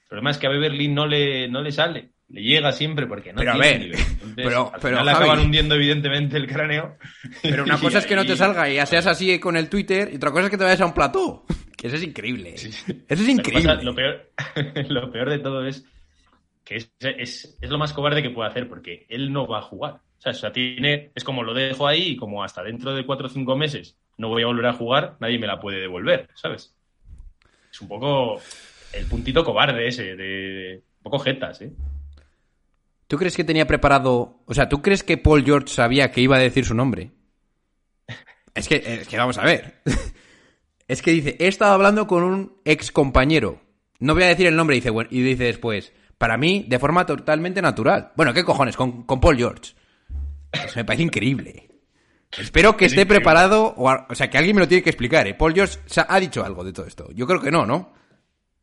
[0.08, 2.10] El problema es que a Beverly no le, no le sale.
[2.30, 4.00] Le llega siempre porque no Pero a tiene ver, nivel.
[4.00, 6.98] Entonces, pero- al pero, final Javi- acaban hundiendo evidentemente el cráneo.
[7.42, 10.10] Pero una cosa es que no te salga y ya seas así con el Twitter,
[10.12, 11.46] y otra cosa es que te vayas a un plató.
[11.78, 12.56] Que eso es increíble.
[12.56, 12.70] Eso
[13.08, 13.70] es increíble.
[13.70, 14.32] pasa- Lo peor,
[14.90, 15.86] lo peor de todo es
[16.66, 19.62] que es, es- es lo más cobarde que puede hacer porque él no va a
[19.62, 19.94] jugar.
[20.18, 23.06] O sea, o sea, tiene, es como lo dejo ahí y como hasta dentro de
[23.06, 26.28] cuatro o cinco meses no voy a volver a jugar, nadie me la puede devolver,
[26.34, 26.74] ¿sabes?
[27.72, 28.42] Es un poco
[28.98, 31.72] el puntito cobarde ese, de, de- un poco jetas, ¿eh?
[33.08, 34.42] ¿Tú crees que tenía preparado...
[34.46, 37.12] O sea, ¿tú crees que Paul George sabía que iba a decir su nombre?
[38.54, 39.82] Es que, es que vamos a ver.
[40.90, 43.60] Es que dice, he estado hablando con un ex compañero.
[44.00, 47.62] No voy a decir el nombre, dice, y dice después, para mí, de forma totalmente
[47.62, 48.14] natural.
[48.16, 48.78] Bueno, ¿qué cojones?
[48.78, 49.74] Con, con Paul George.
[50.54, 51.70] Eso me parece increíble.
[52.38, 53.20] Espero que Es esté increíble.
[53.20, 55.34] preparado, o, a- o sea, que alguien me lo tiene que explicar, ¿eh?
[55.34, 57.10] Paul George ha dicho algo de todo esto.
[57.14, 57.92] Yo creo que no, ¿no?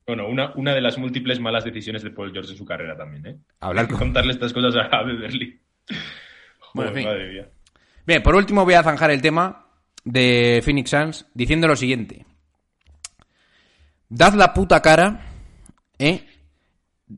[0.07, 3.27] Bueno, una, una de las múltiples malas decisiones de Paul George en su carrera también,
[3.27, 3.39] ¿eh?
[3.61, 3.99] Hablar con...
[3.99, 5.59] Contarle estas cosas a Beverly.
[6.75, 7.05] Bueno, Joder, en fin.
[7.05, 7.49] madre mía.
[8.07, 9.67] Bien, por último voy a zanjar el tema
[10.05, 12.27] de Phoenix Suns diciendo lo siguiente.
[14.09, 15.23] Dad la puta cara,
[15.99, 16.27] ¿eh?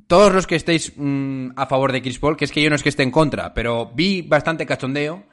[0.06, 2.76] Todos los que estéis mm, a favor de Chris Paul, que es que yo no
[2.76, 5.26] es que esté en contra, pero vi bastante cachondeo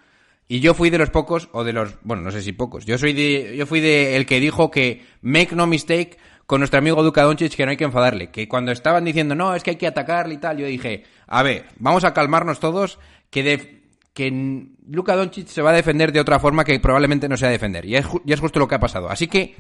[0.47, 2.97] y yo fui de los pocos, o de los, bueno, no sé si pocos, yo
[2.97, 7.01] soy de, yo fui de el que dijo que make no mistake con nuestro amigo
[7.01, 9.75] Luka Doncic que no hay que enfadarle, que cuando estaban diciendo no, es que hay
[9.77, 14.67] que atacarle y tal, yo dije, a ver, vamos a calmarnos todos, que de, que
[14.87, 17.95] Luka Doncic se va a defender de otra forma que probablemente no sea defender, y
[17.95, 19.55] es, y es justo lo que ha pasado, así que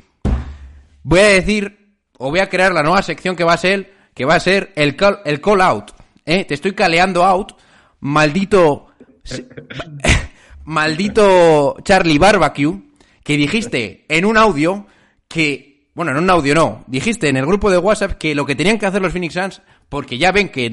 [1.03, 4.25] voy a decir, o voy a crear la nueva sección que va a ser, que
[4.25, 5.91] va a ser el call, el call out.
[6.25, 6.45] ¿eh?
[6.45, 7.53] Te estoy caleando out,
[7.99, 8.87] maldito,
[10.63, 12.81] maldito Charlie Barbecue,
[13.23, 14.87] que dijiste en un audio
[15.27, 18.55] que, bueno, en un audio no, dijiste en el grupo de WhatsApp que lo que
[18.55, 20.71] tenían que hacer los Phoenix Suns, porque ya ven que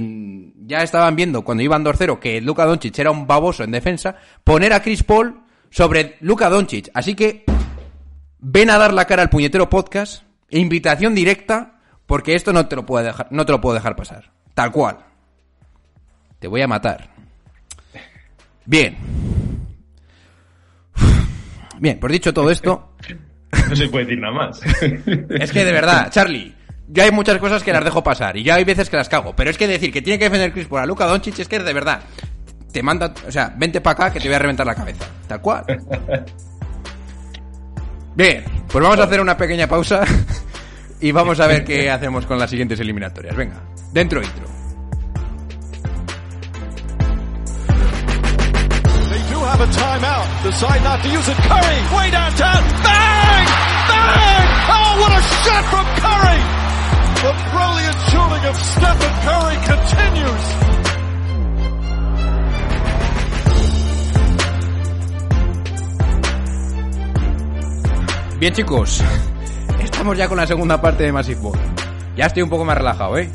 [0.66, 4.72] ya estaban viendo cuando iban 2-0 que Luka Doncic era un baboso en defensa, poner
[4.72, 6.90] a Chris Paul sobre Luka Doncic.
[6.94, 7.44] Así que
[8.38, 12.86] ven a dar la cara al puñetero podcast, invitación directa, porque esto no te lo
[12.86, 14.32] puedo dejar, no te lo puedo dejar pasar.
[14.54, 14.98] Tal cual.
[16.38, 17.10] Te voy a matar.
[18.64, 18.96] Bien.
[21.78, 22.89] Bien, pues dicho todo esto,
[23.68, 24.60] No se puede decir nada más.
[25.40, 26.54] es que de verdad, Charlie,
[26.88, 29.34] yo hay muchas cosas que las dejo pasar y ya hay veces que las cago,
[29.34, 31.58] pero es que decir que tiene que defender Chris por a Luka Doncic es que
[31.58, 32.02] de verdad
[32.72, 35.40] te manda, o sea, vente para acá que te voy a reventar la cabeza, tal
[35.40, 35.64] cual.
[38.14, 40.04] Bien, pues vamos a hacer una pequeña pausa
[41.00, 43.36] y vamos a ver qué hacemos con las siguientes eliminatorias.
[43.36, 43.60] Venga,
[43.92, 44.59] dentro intro.
[49.60, 50.42] Have a timeout.
[50.42, 51.36] Decide not to use it.
[51.36, 52.62] Curry, way downtown.
[52.82, 53.44] Bang!
[53.90, 54.46] Bang!
[54.72, 56.40] Oh, what a shot from Curry!
[57.20, 60.46] The brilliant shooting of Stephen Curry continues.
[68.38, 69.02] Bien, chicos,
[69.82, 71.58] estamos ya con la segunda parte de Massive Ball.
[72.16, 73.28] Ya estoy un poco más relajado, ¿eh?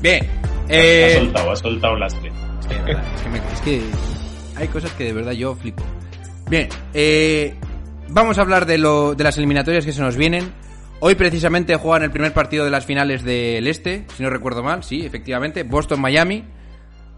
[0.00, 0.24] Bien,
[0.68, 1.14] ha eh...
[1.18, 2.32] soltado, ha soltado un lastre.
[2.60, 3.90] Es que, de verdad, es que me- es que
[4.60, 5.82] hay cosas que de verdad yo flipo.
[6.48, 7.54] Bien, eh,
[8.08, 10.52] vamos a hablar de, lo, de las eliminatorias que se nos vienen.
[11.00, 14.84] Hoy precisamente juegan el primer partido de las finales del Este, si no recuerdo mal,
[14.84, 16.44] sí, efectivamente, Boston-Miami,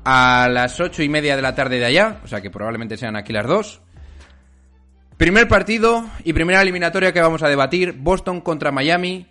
[0.05, 3.16] a las ocho y media de la tarde de allá, o sea que probablemente sean
[3.16, 3.83] aquí las dos.
[5.16, 9.26] Primer partido y primera eliminatoria que vamos a debatir, Boston contra Miami,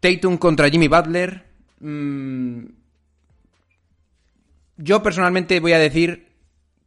[0.00, 1.44] Tatum contra Jimmy Butler.
[1.80, 2.64] Mm,
[4.78, 6.31] yo personalmente voy a decir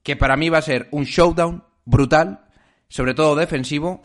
[0.06, 2.46] que para mí va a ser un showdown brutal,
[2.88, 4.04] sobre todo defensivo.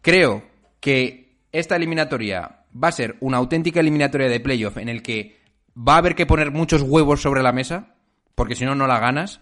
[0.00, 0.44] Creo
[0.78, 5.36] que esta eliminatoria va a ser una auténtica eliminatoria de playoff en el que
[5.76, 7.96] va a haber que poner muchos huevos sobre la mesa,
[8.36, 9.40] porque si no, no la ganas.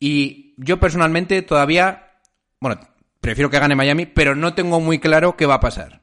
[0.00, 2.18] Y yo personalmente todavía,
[2.60, 2.80] bueno,
[3.20, 6.00] prefiero que gane Miami, pero no tengo muy claro qué va a pasar.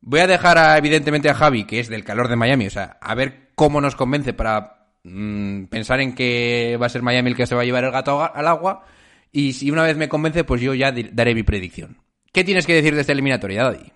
[0.00, 2.96] Voy a dejar a, evidentemente a Javi, que es del calor de Miami, o sea,
[3.02, 7.36] a ver cómo nos convence para mm, pensar en que va a ser Miami el
[7.36, 8.84] que se va a llevar el gato al agua.
[9.30, 11.96] Y si una vez me convence, pues yo ya daré mi predicción.
[12.32, 13.92] ¿Qué tienes que decir de esta eliminatoria, Daddy?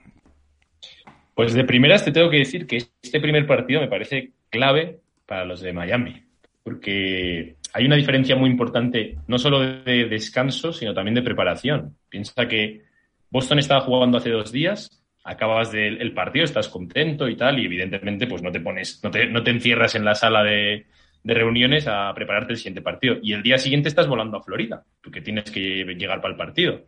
[1.34, 5.44] Pues de primeras te tengo que decir que este primer partido me parece clave para
[5.44, 6.22] los de Miami,
[6.62, 11.94] porque hay una diferencia muy importante, no solo de descanso, sino también de preparación.
[12.08, 12.82] Piensa que
[13.30, 17.66] Boston estaba jugando hace dos días, acabas del el partido, estás contento y tal, y
[17.66, 20.86] evidentemente pues no te pones, no te, no te encierras en la sala de,
[21.22, 23.16] de reuniones a prepararte el siguiente partido.
[23.20, 26.82] Y el día siguiente estás volando a Florida, porque tienes que llegar para el partido.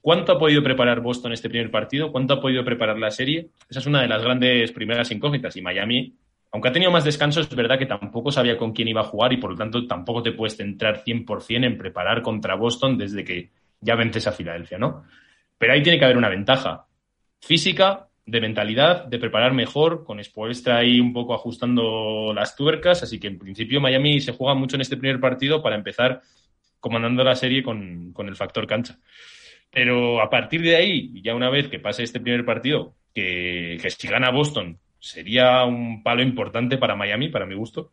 [0.00, 2.10] ¿Cuánto ha podido preparar Boston este primer partido?
[2.10, 3.50] ¿Cuánto ha podido preparar la serie?
[3.70, 5.56] Esa es una de las grandes primeras incógnitas.
[5.56, 6.16] Y Miami,
[6.50, 9.32] aunque ha tenido más descanso, es verdad que tampoco sabía con quién iba a jugar
[9.32, 13.50] y por lo tanto tampoco te puedes centrar 100% en preparar contra Boston desde que
[13.80, 15.04] ya vences a Filadelfia, ¿no?
[15.56, 16.86] Pero ahí tiene que haber una ventaja
[17.42, 23.18] física, de mentalidad, de preparar mejor, con Spoelstra ahí un poco ajustando las tuercas, así
[23.18, 26.22] que en principio Miami se juega mucho en este primer partido para empezar
[26.78, 28.98] comandando la serie con, con el factor cancha.
[29.70, 33.90] Pero a partir de ahí, ya una vez que pase este primer partido, que, que
[33.90, 37.92] si gana Boston sería un palo importante para Miami, para mi gusto.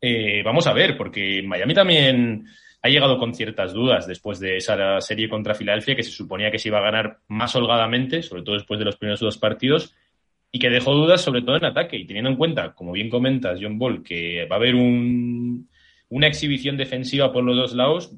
[0.00, 2.46] Eh, vamos a ver, porque Miami también
[2.86, 6.58] ha llegado con ciertas dudas después de esa serie contra Filadelfia, que se suponía que
[6.58, 9.94] se iba a ganar más holgadamente, sobre todo después de los primeros dos partidos,
[10.52, 11.96] y que dejó dudas sobre todo en ataque.
[11.96, 15.68] Y teniendo en cuenta, como bien comentas, John Ball, que va a haber un,
[16.08, 18.12] una exhibición defensiva por los dos lados,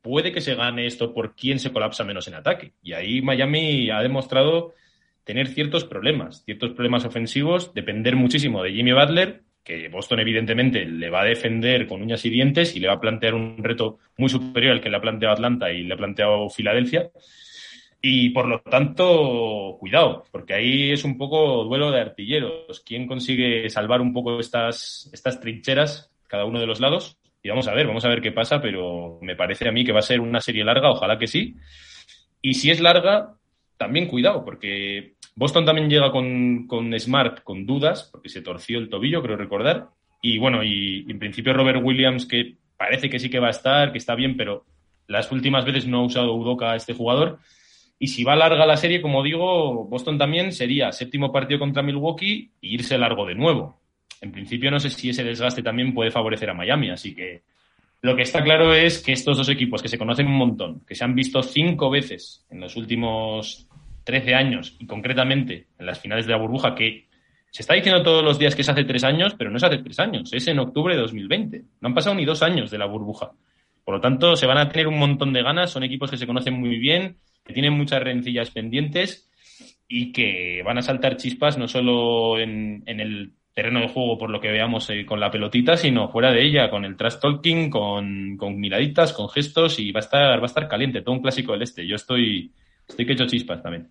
[0.00, 2.72] puede que se gane esto por quién se colapsa menos en ataque.
[2.82, 4.74] Y ahí Miami ha demostrado
[5.24, 11.10] tener ciertos problemas, ciertos problemas ofensivos, depender muchísimo de Jimmy Butler, que Boston evidentemente le
[11.10, 14.28] va a defender con uñas y dientes y le va a plantear un reto muy
[14.30, 17.10] superior al que le ha planteado Atlanta y le ha planteado Filadelfia.
[18.00, 22.80] Y por lo tanto, cuidado, porque ahí es un poco duelo de artilleros.
[22.86, 27.18] ¿Quién consigue salvar un poco estas, estas trincheras, cada uno de los lados?
[27.42, 29.92] Y vamos a ver, vamos a ver qué pasa, pero me parece a mí que
[29.92, 31.56] va a ser una serie larga, ojalá que sí.
[32.40, 33.35] Y si es larga,
[33.76, 38.88] también cuidado, porque Boston también llega con, con Smart con dudas, porque se torció el
[38.88, 39.88] tobillo, creo recordar.
[40.22, 43.92] Y bueno, y, en principio Robert Williams, que parece que sí que va a estar,
[43.92, 44.64] que está bien, pero
[45.06, 47.38] las últimas veces no ha usado Udoka a este jugador.
[47.98, 52.50] Y si va larga la serie, como digo, Boston también sería séptimo partido contra Milwaukee
[52.60, 53.80] e irse largo de nuevo.
[54.20, 57.42] En principio no sé si ese desgaste también puede favorecer a Miami, así que
[58.06, 60.94] lo que está claro es que estos dos equipos que se conocen un montón, que
[60.94, 63.66] se han visto cinco veces en los últimos
[64.04, 67.08] 13 años y concretamente en las finales de la burbuja, que
[67.50, 69.78] se está diciendo todos los días que es hace tres años, pero no es hace
[69.78, 71.64] tres años, es en octubre de 2020.
[71.80, 73.32] No han pasado ni dos años de la burbuja.
[73.84, 76.28] Por lo tanto, se van a tener un montón de ganas, son equipos que se
[76.28, 79.28] conocen muy bien, que tienen muchas rencillas pendientes
[79.88, 84.28] y que van a saltar chispas no solo en, en el terreno de juego por
[84.28, 87.70] lo que veamos eh, con la pelotita, sino fuera de ella, con el trash talking,
[87.70, 91.22] con, con, miraditas, con gestos y va a estar, va a estar caliente, todo un
[91.22, 91.86] clásico del este.
[91.86, 92.52] Yo estoy,
[92.86, 93.88] estoy que echo chispas también.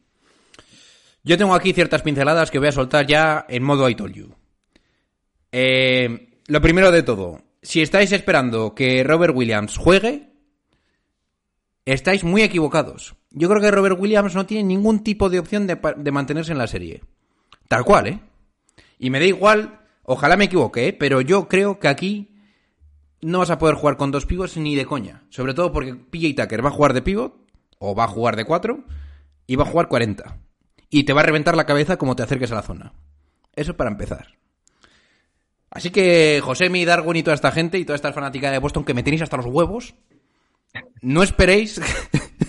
[1.24, 4.36] Yo tengo aquí ciertas pinceladas que voy a soltar ya en modo I told you.
[5.52, 10.30] Eh, lo primero de todo, si estáis esperando que Robert Williams juegue,
[11.86, 13.16] estáis muy equivocados.
[13.32, 16.60] Yo creo que Robert Williams no tiene ningún tipo de opción de, de mantenerse en
[16.60, 17.02] la serie.
[17.68, 18.20] Tal cual, ¿eh?
[18.98, 20.94] Y me da igual, ojalá me equivoque, ¿eh?
[20.94, 22.36] pero yo creo que aquí
[23.22, 25.24] no vas a poder jugar con dos pivots ni de coña.
[25.30, 27.36] Sobre todo porque PJ Tucker va a jugar de pivot,
[27.80, 28.86] o va a jugar de cuatro,
[29.48, 30.38] y va a jugar 40.
[30.90, 32.94] Y te va a reventar la cabeza como te acerques a la zona.
[33.56, 34.38] Eso para empezar.
[35.70, 38.94] Así que, Josemi, Darwin y toda esta gente y toda esta fanática de Boston que
[38.94, 39.96] me tenéis hasta los huevos,
[41.02, 41.82] no esperéis,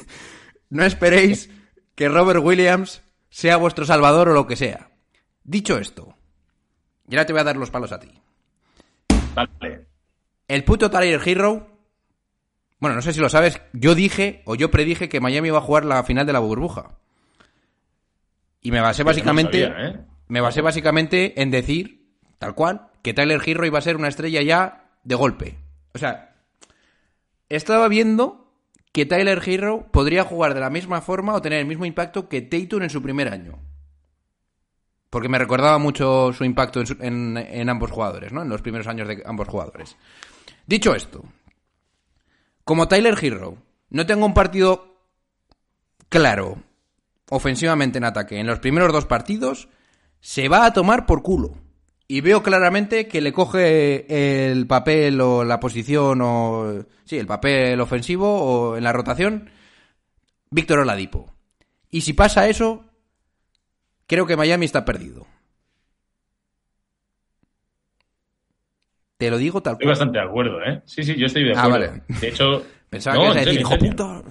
[0.71, 1.51] no esperéis
[1.95, 4.91] que Robert Williams sea vuestro salvador o lo que sea.
[5.43, 6.16] Dicho esto,
[7.07, 8.11] ya te voy a dar los palos a ti.
[9.35, 9.87] Vale.
[10.49, 11.69] El puto Tyler Hero.
[12.79, 13.61] Bueno, no sé si lo sabes.
[13.73, 16.99] Yo dije o yo predije que Miami iba a jugar la final de la burbuja.
[18.61, 19.69] Y me basé básicamente.
[19.69, 20.01] No sabía, ¿eh?
[20.29, 22.07] Me basé básicamente en decir,
[22.39, 25.57] tal cual, que Tyler Hero iba a ser una estrella ya de golpe.
[25.95, 26.35] O sea,
[27.49, 28.53] estaba viendo
[28.93, 32.43] que Tyler Hero podría jugar de la misma forma o tener el mismo impacto que
[32.43, 33.59] Tatum en su primer año.
[35.17, 38.43] Porque me recordaba mucho su impacto en, en, en, ambos jugadores, ¿no?
[38.43, 39.97] En los primeros años de ambos jugadores.
[40.67, 41.25] Dicho esto,
[42.65, 43.57] como Tyler Hero
[43.89, 44.99] no tengo un partido
[46.11, 46.59] claro
[47.31, 49.71] ofensivamente en ataque en los primeros dos partidos,
[50.21, 51.55] se va a tomar por culo.
[52.07, 56.85] y veo claramente que le coge el papel o la posición o...
[57.07, 59.49] Sí, el papel ofensivo o en la rotación
[60.51, 61.33] Víctor Oladipo.
[61.91, 62.85] Y si pasa eso,
[64.07, 65.27] creo que Miami está perdido.
[69.19, 69.93] Te lo digo tal Estoy cual.
[69.93, 70.83] bastante de acuerdo, ¿eh?
[70.85, 71.87] Sí, sí, yo estoy de Ah, acuerdo.
[71.91, 72.03] vale.
[72.21, 72.65] De hecho...
[72.91, 74.23] Pensaba No, que ibas a decir, hijo puta.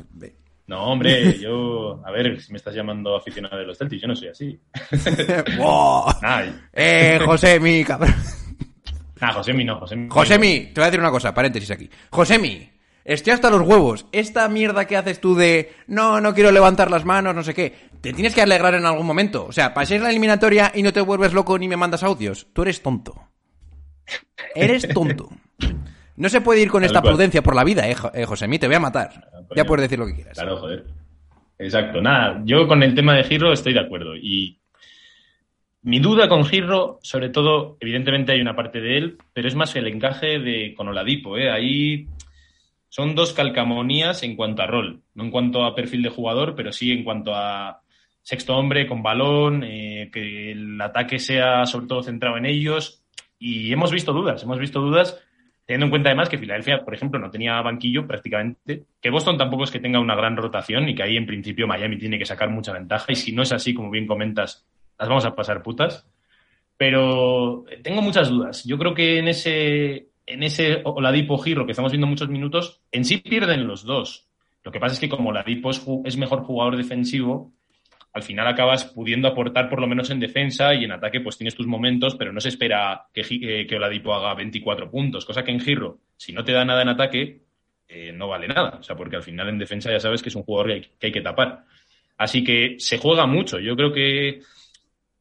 [0.67, 2.01] No, hombre, yo...
[2.05, 4.59] A ver, si me estás llamando aficionado de los Celtics, yo no soy así.
[5.57, 6.05] ¡Wow!
[6.73, 8.13] Eh, José, mi cabrón.
[9.19, 10.07] nah Josemi no, Josemi.
[10.09, 11.89] Josemi, te voy a decir una cosa, paréntesis aquí.
[12.11, 12.69] Josemi,
[13.05, 14.05] estoy hasta los huevos.
[14.11, 17.73] Esta mierda que haces tú de no, no quiero levantar las manos, no sé qué,
[18.01, 19.45] te tienes que alegrar en algún momento.
[19.45, 22.47] O sea, paséis la eliminatoria y no te vuelves loco ni me mandas audios.
[22.51, 23.15] Tú eres tonto.
[24.53, 25.29] Eres tonto.
[26.17, 27.13] No se puede ir con Tal esta cual.
[27.13, 29.09] prudencia por la vida, eh, eh, Josemi, te voy a matar.
[29.31, 29.47] coño.
[29.55, 30.33] Ya puedes decir lo que quieras.
[30.37, 30.85] Claro, joder.
[31.57, 32.01] Exacto.
[32.01, 34.15] Nada, yo con el tema de Giro estoy de acuerdo.
[34.15, 34.59] Y
[35.81, 39.75] mi duda con Giro, sobre todo, evidentemente hay una parte de él, pero es más
[39.75, 41.37] el encaje de con Oladipo.
[41.37, 41.51] ¿eh?
[41.51, 42.07] Ahí
[42.95, 46.71] son dos calcamonías en cuanto a rol, no en cuanto a perfil de jugador, pero
[46.71, 47.81] sí en cuanto a
[48.21, 53.03] sexto hombre con balón, eh, que el ataque sea sobre todo centrado en ellos.
[53.37, 55.21] Y hemos visto dudas, hemos visto dudas
[55.65, 59.63] Teniendo en cuenta además que Filadelfia, por ejemplo, no tenía banquillo prácticamente, que Boston tampoco
[59.63, 62.51] es que tenga una gran rotación y que ahí en principio Miami tiene que sacar
[62.51, 64.63] mucha ventaja y si no es así, como bien comentas,
[64.99, 66.07] las vamos a pasar putas.
[66.77, 68.63] Pero tengo muchas dudas.
[68.63, 73.05] Yo creo que en ese, en ese Oladipo Giro que estamos viendo muchos minutos, en
[73.05, 74.27] sí pierden los dos.
[74.63, 77.53] Lo que pasa es que como Oladipo es, mejor jugador defensivo,
[78.13, 81.53] al final acabas pudiendo aportar por lo menos en defensa y en ataque pues tienes
[81.53, 85.59] tus momentos, pero no se espera que, eh, Oladipo haga 24 puntos, cosa que en
[85.59, 87.41] Giro, si no te da nada en ataque,
[87.87, 88.77] eh, no vale nada.
[88.79, 91.11] O sea, porque al final en defensa ya sabes que es un jugador que, hay
[91.11, 91.65] que tapar.
[92.17, 93.59] Así que se juega mucho.
[93.59, 94.41] Yo creo que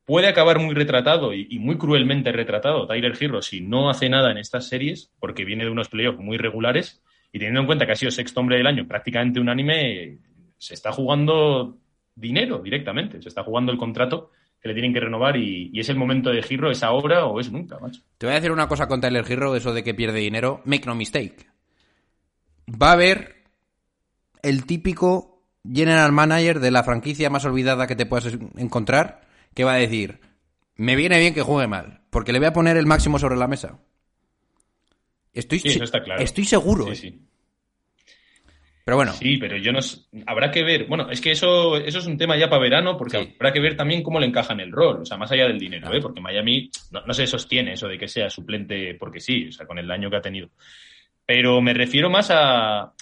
[0.05, 4.38] puede acabar muy retratado y, muy cruelmente retratado Tyler Giro si no hace nada en
[4.38, 7.97] estas series, porque viene de unos playoffs muy regulares y teniendo en cuenta que ha
[7.97, 10.19] sido sexto hombre del año, prácticamente unánime,
[10.59, 11.79] se está jugando
[12.14, 15.88] dinero directamente, se está jugando el contrato que le tienen que renovar y, y es
[15.88, 18.01] el momento de Giro, es ahora o es nunca, macho.
[18.17, 20.62] Te voy a decir una cosa con Tyler Hero, eso de que pierde dinero.
[20.64, 21.47] Make no mistake.
[22.71, 23.45] Va a haber
[24.43, 29.23] el típico general manager de la franquicia más olvidada que te puedas encontrar,
[29.55, 30.21] que va a decir,
[30.77, 33.49] me viene bien que juegue mal, porque le voy a poner el máximo sobre la
[33.49, 33.79] mesa.
[35.33, 36.23] Estoy, Sí, eso está claro.
[36.23, 36.85] estoy seguro.
[36.87, 36.95] Sí, eh.
[36.97, 37.21] sí.
[38.85, 39.79] Pero bueno, Sí, pero yo no
[40.27, 40.85] habrá que ver.
[40.87, 43.35] Bueno, es que eso, eso es un tema ya para verano, porque Sí.
[43.37, 45.59] habrá que ver también cómo le encaja en el rol, o sea, más allá del
[45.59, 45.97] dinero, Claro.
[45.97, 46.03] ¿eh?
[46.03, 49.67] porque Miami no, no se sostiene eso de que sea suplente porque sí, o sea,
[49.67, 50.51] con el daño que ha tenido.
[51.25, 52.93] Pero me refiero más a.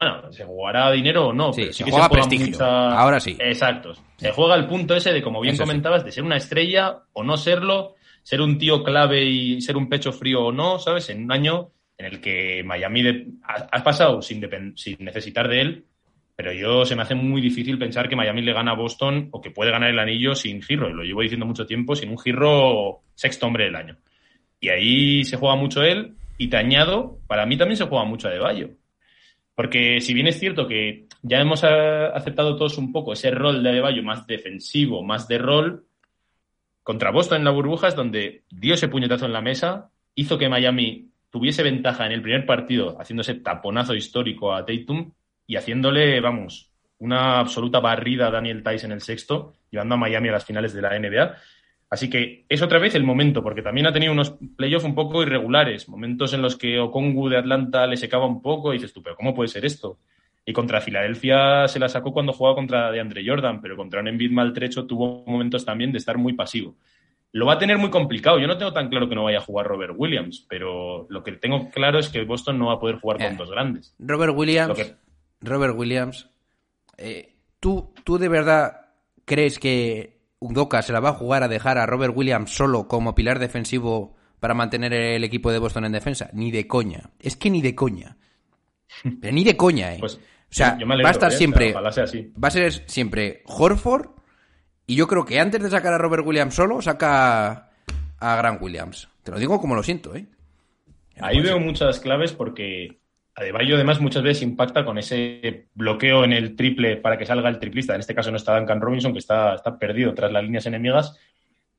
[0.00, 1.52] Bueno, se jugará dinero o no.
[1.52, 2.46] Sí, pero se que juega prestigio.
[2.46, 3.36] mucha- Ahora sí.
[3.38, 3.92] Exacto.
[4.16, 5.68] Se juega el punto ese de, como bien Eso sí.
[5.68, 9.88] comentabas, de ser una estrella o no serlo, ser un tío clave y ser un
[9.90, 11.10] pecho frío o no, ¿sabes?
[11.10, 15.60] En un año en el que Miami de- has pasado sin, depen- sin necesitar de
[15.60, 15.84] él,
[16.34, 19.40] pero yo se me hace muy difícil pensar que Miami le gana a Boston o
[19.42, 22.18] que puede ganar el anillo sin Giro, y lo llevo diciendo mucho tiempo, sin un
[22.18, 23.96] Giro sexto hombre del año.
[24.60, 28.28] Y ahí se juega mucho él, y te añado, para mí también se juega mucho
[28.28, 28.70] a De Bayo.
[29.60, 33.62] Porque si bien es cierto que ya hemos eh, aceptado todos un poco ese rol
[33.62, 35.84] de Adebayo más defensivo, más de rol,
[36.82, 40.48] contra Boston en la burbuja es donde dio ese puñetazo en la mesa, hizo que
[40.48, 45.12] Miami tuviese ventaja en el primer partido, haciendo ese taponazo histórico a Tatum
[45.46, 50.30] y haciéndole, vamos, una absoluta barrida a Daniel Tice en el sexto, llevando a Miami
[50.30, 51.36] a las finales de la NBA.
[51.90, 55.22] Así que es otra vez el momento, porque también ha tenido unos playoffs un poco
[55.22, 59.02] irregulares, momentos en los que Okongu de Atlanta le secaba un poco y dices tú,
[59.02, 59.98] pero ¿cómo puede ser esto?
[60.46, 64.30] Y contra Filadelfia se la sacó cuando jugaba contra DeAndre Jordan, pero contra un Embiid
[64.30, 66.76] maltrecho tuvo momentos también de estar muy pasivo.
[67.32, 68.38] Lo va a tener muy complicado.
[68.38, 71.32] Yo no tengo tan claro que no vaya a jugar Robert Williams, pero lo que
[71.32, 73.36] tengo claro es que Boston no va a poder jugar con Eh.
[73.36, 73.94] dos grandes.
[73.98, 74.94] Robert Williams, que-
[75.40, 76.28] Robert Williams,
[76.96, 78.80] eh, ¿tú, ¿tú de verdad
[79.24, 83.14] crees que Udoka se la va a jugar a dejar a Robert Williams solo como
[83.14, 86.30] pilar defensivo para mantener el equipo de Boston en defensa?
[86.32, 87.10] Ni de coña.
[87.20, 88.16] Es que ni de coña.
[89.20, 89.98] Pero ni de coña, ¿eh?
[90.00, 90.18] Pues, o
[90.48, 91.36] sea, alegro, va a estar ¿eh?
[91.36, 91.70] siempre...
[91.70, 92.32] Ojalá sea así.
[92.42, 94.08] Va a ser siempre Horford
[94.86, 97.70] y yo creo que antes de sacar a Robert Williams solo, saca
[98.18, 99.08] a Grant Williams.
[99.22, 100.26] Te lo digo como lo siento, ¿eh?
[101.20, 102.99] Ahí veo muchas claves porque
[103.40, 107.58] Adebayo además muchas veces impacta con ese bloqueo en el triple para que salga el
[107.58, 107.94] triplista.
[107.94, 111.18] En este caso no está Duncan Robinson, que está, está perdido tras las líneas enemigas,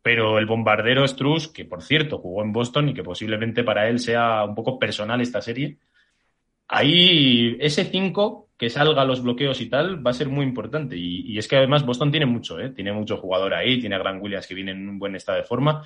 [0.01, 3.99] pero el bombardero Struz, que por cierto jugó en Boston y que posiblemente para él
[3.99, 5.78] sea un poco personal esta serie,
[6.72, 10.95] ahí ese 5 que salga los bloqueos y tal va a ser muy importante.
[10.95, 12.69] Y, es que además Boston tiene mucho, ¿eh?
[12.69, 15.43] tiene mucho jugador ahí, tiene a Grant Williams que viene en un buen estado de
[15.43, 15.84] forma.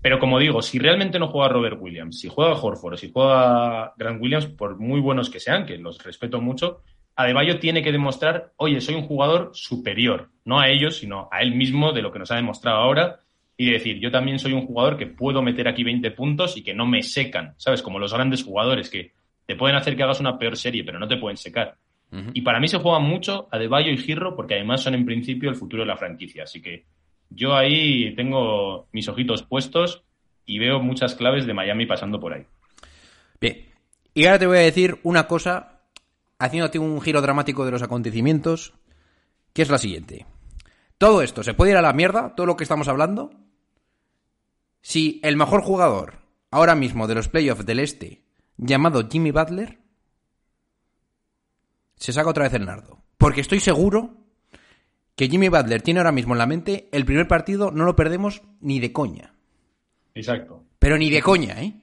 [0.00, 4.22] Pero como digo, si realmente no juega Robert Williams, si juega Horford si juega Grant
[4.22, 6.82] Williams, por muy buenos que sean, que los respeto mucho,
[7.14, 11.54] Adebayo tiene que demostrar, oye, soy un jugador superior, no a ellos, sino a él
[11.54, 13.18] mismo de lo que nos ha demostrado ahora
[13.56, 16.72] y decir, yo también soy un jugador que puedo meter aquí 20 puntos y que
[16.72, 17.82] no me secan, ¿sabes?
[17.82, 19.12] Como los grandes jugadores que
[19.46, 21.76] te pueden hacer que hagas una peor serie, pero no te pueden secar.
[22.34, 25.56] Y para mí se juega mucho Adebayo y Girro porque además son en principio el
[25.56, 26.42] futuro de la franquicia.
[26.42, 26.84] Así que
[27.30, 30.04] yo ahí tengo mis ojitos puestos
[30.44, 32.44] y veo muchas claves de Miami pasando por ahí.
[33.40, 33.66] Bien.
[34.12, 35.80] Y ahora te voy a decir una cosa,
[36.38, 38.74] haciéndote un giro dramático de los acontecimientos,
[39.54, 40.26] que es la siguiente.
[40.98, 43.30] Todo esto se puede ir a la mierda, todo lo que estamos hablando,
[44.82, 46.18] si el mejor jugador
[46.50, 48.21] ahora mismo de los playoffs del este,
[48.56, 49.78] llamado Jimmy Butler,
[51.96, 52.98] se saca otra vez el nardo.
[53.18, 54.16] Porque estoy seguro
[55.14, 58.42] que Jimmy Butler tiene ahora mismo en la mente el primer partido no lo perdemos
[58.60, 59.34] ni de coña.
[60.14, 60.64] Exacto.
[60.78, 61.74] Pero ni de coña, ¿eh?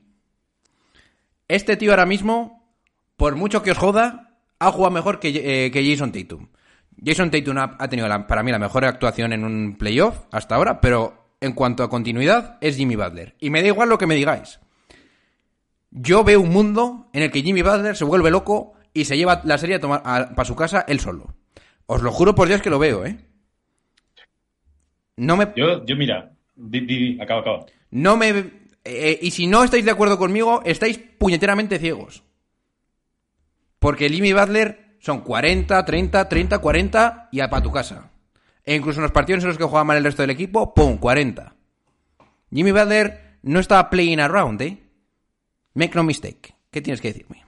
[1.48, 2.76] Este tío ahora mismo,
[3.16, 5.30] por mucho que os joda, ha jugado mejor que,
[5.66, 6.48] eh, que Jason Tatum.
[7.04, 10.56] Jason Tatum ha, ha tenido la- para mí la mejor actuación en un playoff hasta
[10.56, 13.36] ahora, pero en cuanto a continuidad es Jimmy Butler.
[13.40, 14.60] Y me da igual lo que me digáis.
[15.92, 19.42] Yo veo un mundo en el que Jimmy Butler se vuelve loco y se lleva
[19.44, 21.34] la serie a tomar para su casa él solo.
[21.86, 23.18] Os lo juro por Dios que lo veo, ¿eh?
[25.18, 27.66] No me, Yo, yo mira, di, di, di, acaba, acaba.
[27.92, 28.52] no me...
[28.86, 32.24] eh, y si no estáis de acuerdo conmigo, estáis puñeteramente ciegos.
[33.80, 38.12] Porque Jimmy Butler son 40, 30, 30, 40 y a para tu casa.
[38.64, 40.98] E incluso en los partidos en los que juega mal el resto del equipo, ¡pum!
[40.98, 41.56] 40.
[42.54, 44.78] Jimmy Butler no está playing around, ¿eh?
[45.74, 46.56] Make no mistake.
[46.72, 47.44] ¿Qué tienes que decirme?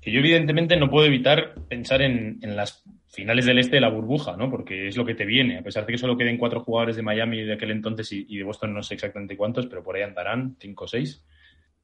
[0.00, 3.90] Que yo evidentemente no puedo evitar pensar en, en las finales del este de la
[3.90, 4.50] burbuja, ¿no?
[4.50, 7.02] Porque es lo que te viene, a pesar de que solo queden cuatro jugadores de
[7.02, 10.02] Miami de aquel entonces y, y de Boston no sé exactamente cuántos, pero por ahí
[10.02, 11.24] andarán, cinco o seis.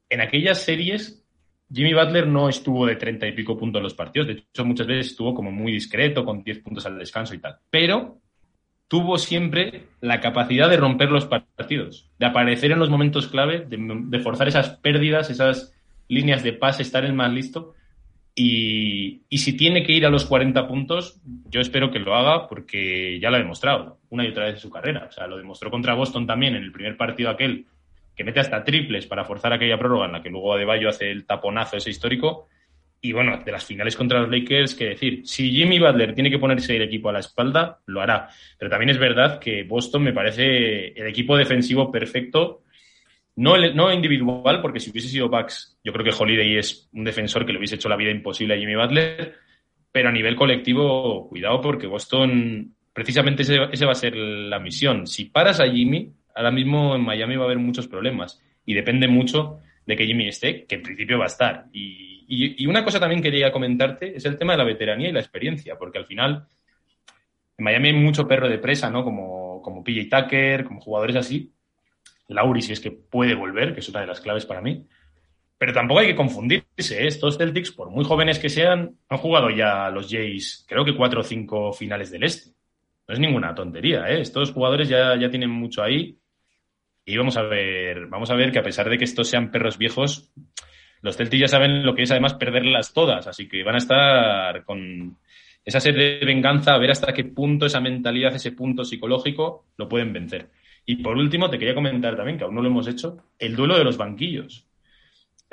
[0.09, 1.25] En aquellas series,
[1.71, 4.87] Jimmy Butler no estuvo de treinta y pico puntos en los partidos, de hecho muchas
[4.87, 8.21] veces estuvo como muy discreto, con 10 puntos al descanso y tal, pero
[8.87, 13.77] tuvo siempre la capacidad de romper los partidos, de aparecer en los momentos clave, de,
[13.79, 15.73] de forzar esas pérdidas, esas
[16.07, 17.73] líneas de pase, estar el más listo.
[18.33, 21.19] Y, y, si tiene que ir a los 40 puntos,
[21.49, 24.59] yo espero que lo haga porque ya lo ha demostrado una y otra vez en
[24.61, 25.07] su carrera.
[25.09, 27.65] O sea, lo demostró contra Boston también en el primer partido aquel,
[28.15, 31.25] que mete hasta triples para forzar aquella prórroga en la que luego Adebayo hace el
[31.25, 32.47] taponazo ese histórico.
[32.99, 36.39] Y bueno, de las finales contra los Lakers, que decir, si Jimmy Butler tiene que
[36.39, 38.29] ponerse el equipo a la espalda, lo hará.
[38.57, 42.63] Pero también es verdad que Boston me parece el equipo defensivo perfecto
[43.37, 47.45] no, no, individual, porque si hubiese sido Bucks, yo creo que Holiday es un defensor
[47.45, 49.35] que le hubiese hecho la vida imposible a Jimmy Butler,
[49.91, 55.05] pero a nivel colectivo, cuidado, porque Boston, precisamente ese, ese, va a ser la misión.
[55.05, 59.07] Si paras a Jimmy, ahora mismo en Miami va a haber muchos problemas, y depende
[59.07, 61.65] mucho de que Jimmy esté, que en principio va a estar.
[61.71, 65.21] Y, y, una cosa también quería comentarte es el tema de la veteranía y la
[65.21, 66.47] experiencia, porque al final
[67.57, 69.03] en Miami hay mucho perro de presa, ¿no?
[69.03, 71.53] Como, como PJ Tucker, como jugadores así,
[72.27, 74.85] Lauri si es que puede volver, que es una de las claves para mí.
[75.57, 77.01] Pero tampoco hay que confundirse.
[77.01, 77.07] ¿eh?
[77.07, 81.21] Estos Celtics, por muy jóvenes que sean, han jugado ya los Jays, creo que cuatro
[81.21, 82.51] o cinco finales del Este.
[83.07, 84.07] No es ninguna tontería.
[84.09, 84.21] ¿eh?
[84.21, 86.19] Estos jugadores ya, ya tienen mucho ahí.
[87.05, 89.77] Y vamos a ver, vamos a ver que a pesar de que estos sean perros
[89.77, 90.29] viejos,
[91.01, 93.27] los Celtics ya saben lo que es además perderlas todas.
[93.27, 95.17] Así que van a estar con
[95.63, 99.89] esa sed de venganza, a ver hasta qué punto esa mentalidad, ese punto psicológico, lo
[99.89, 100.49] pueden vencer.
[100.85, 103.77] Y por último, te quería comentar también, que aún no lo hemos hecho, el duelo
[103.77, 104.65] de los banquillos.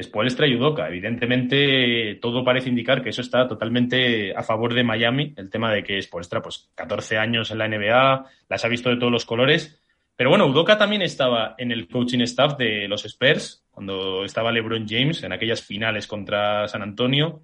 [0.00, 0.88] Spoelstra y Udoka.
[0.88, 5.84] Evidentemente, todo parece indicar que eso está totalmente a favor de Miami, el tema de
[5.84, 9.80] que Spoelstra, pues 14 años en la NBA, las ha visto de todos los colores.
[10.16, 14.86] Pero bueno, Udoka también estaba en el coaching staff de los Spurs, cuando estaba LeBron
[14.88, 17.42] James en aquellas finales contra San Antonio,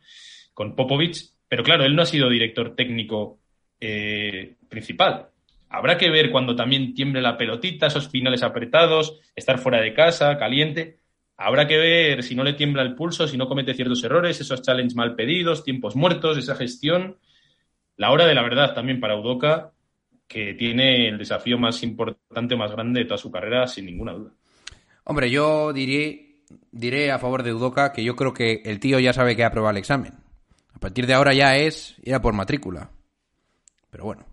[0.55, 1.33] con Popovich.
[1.49, 3.41] Pero claro, él no ha sido director técnico
[3.81, 5.31] eh, principal.
[5.69, 10.39] Habrá que ver cuando también tiemble la pelotita, esos finales apretados, estar fuera de casa,
[10.39, 10.99] caliente.
[11.37, 14.63] Habrá que ver si no le tiembla el pulso, si no comete ciertos errores, esos
[14.63, 17.19] challenges mal pedidos, tiempos muertos, esa gestión.
[17.97, 19.73] La hora de la verdad también para Udoka,
[20.31, 24.31] que tiene el desafío más importante, más grande de toda su carrera, sin ninguna duda.
[25.03, 29.13] Hombre, yo diré, diré a favor de Udoka que yo creo que el tío ya
[29.13, 30.13] sabe que ha aprobado el examen.
[30.73, 32.91] A partir de ahora ya es ir a por matrícula.
[33.91, 34.25] Pero bueno.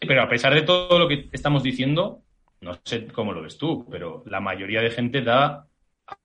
[0.00, 2.20] Pero a pesar de todo lo que estamos diciendo,
[2.60, 5.66] no sé cómo lo ves tú, pero la mayoría de gente da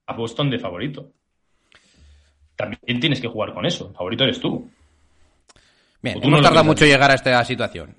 [0.06, 1.14] a Boston de favorito.
[2.58, 3.88] también tienes que jugar con eso.
[3.88, 4.70] El favorito eres tú.
[6.02, 7.96] Bien, ¿O tú hemos no piensas mucho llegar a esta situación.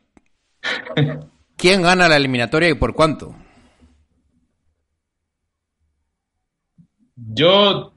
[1.56, 3.34] ¿Quién gana la eliminatoria y por cuánto?
[7.16, 7.92] Yo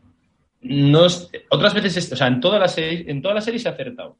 [0.61, 1.07] no
[1.49, 3.73] otras veces, es- o sea, en toda la serie, en toda la serie se ha
[3.73, 4.17] acertado.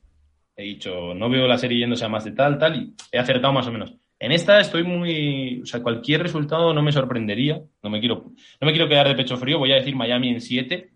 [0.56, 3.54] He dicho, no veo la serie yéndose a más de tal, tal, y he acertado
[3.54, 3.96] más o menos.
[4.20, 7.62] En esta estoy muy, o sea, cualquier resultado no me sorprendería.
[7.82, 8.26] No me quiero,
[8.60, 9.58] no me quiero quedar de pecho frío.
[9.60, 10.92] Voy a decir Miami en 7,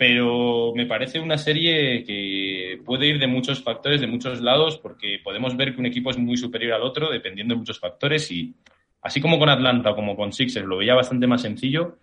[0.00, 5.20] pero me parece una serie que puede ir de muchos factores, de muchos lados, porque
[5.22, 8.54] podemos ver que un equipo es muy superior al otro dependiendo de muchos factores y
[9.02, 11.98] así como con Atlanta o como con Sixers lo veía bastante más sencillo,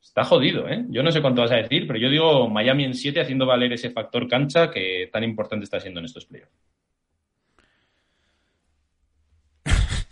[0.00, 0.84] Está jodido, ¿eh?
[0.88, 3.72] Yo no sé cuánto vas a decir, pero yo digo Miami en 7 haciendo valer
[3.72, 6.52] ese factor cancha que tan importante está siendo en estos playoffs.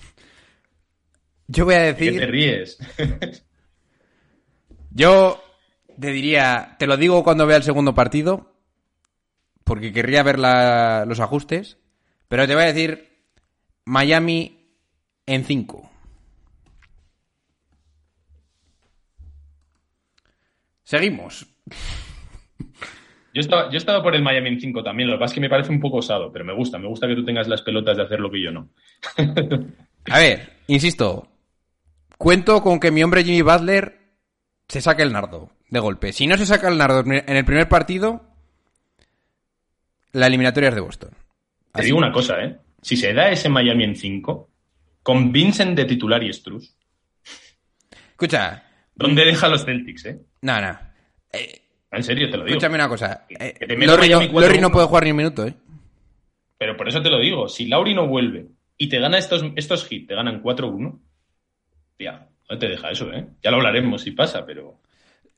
[1.46, 2.30] Yo voy a ¿De ¿Qué te decir.
[2.30, 2.78] ríes?
[4.90, 5.42] Yo
[6.00, 6.76] te diría.
[6.78, 8.52] Te lo digo cuando vea el segundo partido.
[9.64, 11.78] Porque querría ver la- los ajustes.
[12.28, 13.08] Pero te voy a decir.
[13.84, 14.58] Miami
[15.26, 15.90] en 5.
[20.84, 21.46] Seguimos.
[23.34, 25.40] Yo estaba, yo estaba por el Miami en 5 también, lo que pasa es que
[25.40, 27.96] me parece un poco osado, pero me gusta, me gusta que tú tengas las pelotas
[27.96, 28.68] de hacer lo que yo no.
[30.10, 31.28] A ver, insisto.
[32.18, 33.98] Cuento con que mi hombre Jimmy Butler
[34.68, 36.12] se saque el nardo de golpe.
[36.12, 38.22] Si no se saca el nardo en el primer partido,
[40.12, 41.10] la eliminatoria es de Boston.
[41.72, 41.86] Te Así.
[41.86, 42.58] digo una cosa, ¿eh?
[42.82, 44.50] Si se da ese Miami en 5,
[45.02, 46.76] con Vincent de titular y Struz,
[48.10, 48.62] Escucha,
[48.94, 50.20] ¿dónde deja los Celtics, eh?
[50.42, 50.78] no, no.
[51.32, 51.60] Eh,
[51.90, 52.56] En serio, te lo digo.
[52.58, 53.24] escúchame una cosa.
[53.30, 54.40] Eh, que te meto Lowry, no, Miami 4-1.
[54.42, 55.54] Lowry no puede jugar ni un minuto, ¿eh?
[56.58, 58.46] Pero por eso te lo digo, si Lauri no vuelve
[58.76, 61.00] y te gana estos, estos hits, te ganan 4-1,
[61.96, 63.26] tía, no te deja eso, ¿eh?
[63.42, 64.81] Ya lo hablaremos si pasa, pero...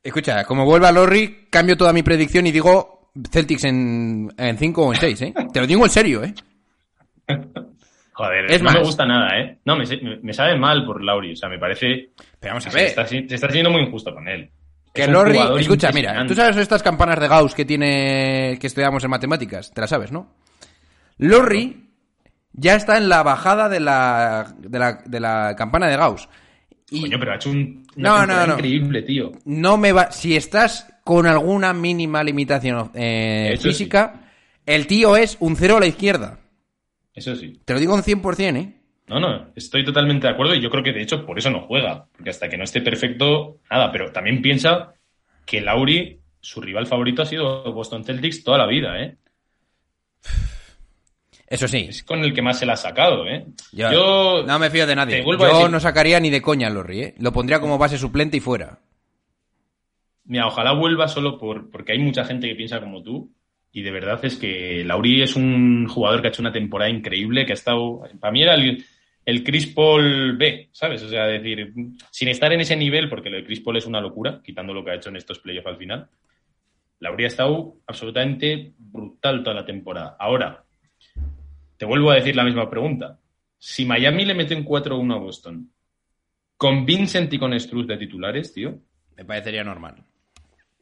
[0.04, 5.00] Escucha, como vuelva Lowry, cambio toda mi predicción y digo Celtics en 5 o en
[5.00, 5.34] 6, ¿eh?
[5.52, 6.34] Te lo digo en serio, ¿eh?
[8.12, 9.58] Joder, Es no me gusta nada, ¿eh?
[9.64, 9.84] No, me,
[10.22, 12.10] me- sabe mal por Lauri, o sea, me parece...
[12.38, 12.86] Pero vamos a Se ver.
[12.86, 14.50] está, se está siendo muy injusto con él.
[14.92, 15.08] Que Es
[15.62, 19.80] escucha, mira, tú sabes estas campanas de Gauss que tiene que estudiamos en matemáticas, te
[19.80, 20.32] las sabes, ¿no?
[21.18, 21.90] Lowry
[22.52, 26.28] ya está en la bajada de la, de la, de la campana de Gauss.
[26.90, 28.52] Y Coño, pero ha hecho un, No, una no, no.
[28.54, 29.32] increíble, tío.
[29.44, 30.10] no me va.
[30.12, 33.68] Si estás con alguna mínima limitación eh, sí.
[33.68, 34.30] física,
[34.66, 36.40] el tío es un cero a la izquierda.
[37.14, 37.60] Eso sí.
[37.64, 38.74] Te lo digo un 100%, ¿eh?
[39.06, 41.60] No, no, estoy totalmente de acuerdo y yo creo que de hecho por eso no
[41.66, 44.94] juega, porque hasta que no esté perfecto, nada, pero también piensa
[45.44, 49.18] que Lauri, su rival favorito ha sido Boston Celtics toda la vida, ¿eh?
[51.46, 51.86] Eso sí.
[51.90, 53.44] Es con el que más se la ha sacado, ¿eh?
[53.72, 55.22] Yo, Yo, no me fío de nadie.
[55.22, 57.14] Yo decir- no sacaría ni de coña a Lowry, ¿eh?
[57.18, 58.78] Lo pondría como base suplente y fuera.
[60.24, 63.30] mira, ojalá vuelva solo por, porque hay mucha gente que piensa como tú
[63.72, 67.44] y de verdad es que Lauri es un jugador que ha hecho una temporada increíble,
[67.44, 68.84] que ha estado, para mí era el,
[69.26, 71.02] el Chris Paul B, ¿sabes?
[71.02, 71.72] O sea, decir,
[72.10, 74.84] sin estar en ese nivel, porque lo de Chris Paul es una locura, quitando lo
[74.84, 76.08] que ha hecho en estos playoffs al final,
[77.00, 80.16] Lauri ha estado absolutamente brutal toda la temporada.
[80.18, 80.63] Ahora,
[81.84, 83.18] te vuelvo a decir la misma pregunta.
[83.58, 85.70] Si Miami le mete un 4-1 a Boston,
[86.56, 88.78] ¿con Vincent y con Struz de titulares, tío?
[89.18, 90.02] Me parecería normal.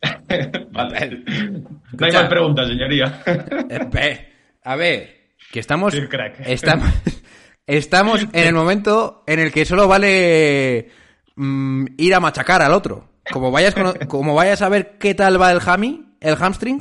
[0.71, 1.25] Vale.
[1.99, 3.21] No hay más preguntas, señoría.
[3.25, 4.29] Espe-
[4.63, 5.93] A ver, que estamos.
[6.47, 6.89] Estamos,
[7.67, 10.89] estamos en el momento en el que solo vale
[11.35, 13.09] mm, ir a machacar al otro.
[13.33, 13.75] Como vayas,
[14.07, 16.81] como vayas a ver qué tal va el hami, el hamstring,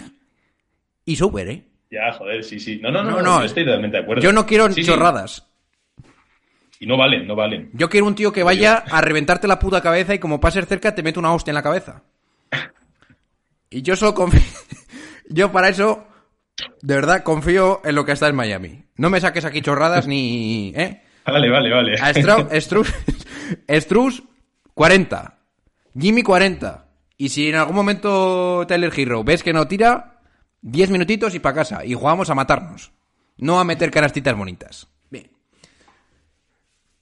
[1.06, 1.71] y super, ¿eh?
[1.92, 2.80] Ya, joder, sí, sí.
[2.82, 4.24] No, no, no, No, estoy totalmente de acuerdo.
[4.24, 4.86] Yo no quiero Sí, sí.
[4.90, 5.46] chorradas.
[6.80, 7.70] Y no valen, no valen.
[7.74, 10.96] Yo quiero un tío que vaya a reventarte la puta cabeza y como pases cerca
[10.96, 12.02] te mete una hostia en la cabeza.
[13.74, 14.42] Y yo solo confío...
[15.30, 16.06] Yo para eso,
[16.82, 18.84] de verdad, confío en lo que está en Miami.
[18.98, 20.74] No me saques aquí chorradas ni...
[20.76, 21.02] ¿eh?
[21.26, 21.94] Vale, vale, vale.
[22.02, 22.94] A Strau- Struz,
[23.70, 24.24] Struz,
[24.74, 25.38] 40.
[25.98, 26.86] Jimmy, 40.
[27.18, 30.20] Y si en algún momento Tyler Hero ves que no tira,
[30.62, 31.86] 10 minutitos y para casa.
[31.86, 32.92] Y jugamos a matarnos.
[33.38, 34.88] No a meter canastitas bonitas.
[35.10, 35.32] Bien.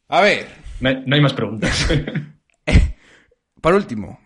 [0.08, 0.48] A ver,
[0.80, 1.88] No hay, no hay más preguntas.
[3.62, 4.20] por último.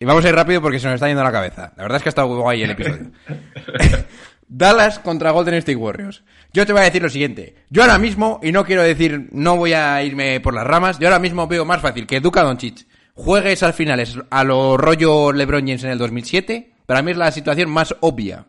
[0.00, 1.72] Y vamos a ir rápido porque se nos está yendo la cabeza.
[1.76, 3.12] La verdad es que ha estado guay el episodio.
[4.48, 6.24] Dallas contra Golden State Warriors.
[6.52, 7.54] Yo te voy a decir lo siguiente.
[7.70, 11.06] Yo ahora mismo, y no quiero decir, no voy a irme por las ramas, yo
[11.06, 15.66] ahora mismo veo más fácil que Duka Doncic juegue esas finales a lo rollo LeBron
[15.66, 16.71] James en el 2007.
[16.86, 18.46] Para mí es la situación más obvia.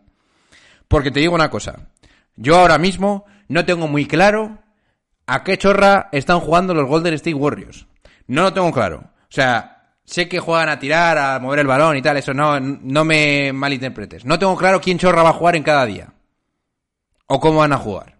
[0.87, 1.87] Porque te digo una cosa.
[2.35, 4.59] Yo ahora mismo no tengo muy claro
[5.25, 7.87] a qué chorra están jugando los Golden State Warriors.
[8.27, 8.97] No lo tengo claro.
[8.97, 9.73] O sea,
[10.05, 13.53] Sé que juegan a tirar, a mover el balón y tal, eso no, no me
[13.53, 14.25] malinterpretes.
[14.25, 16.13] No tengo claro quién chorra va a jugar en cada día.
[17.27, 18.12] O cómo van a jugar.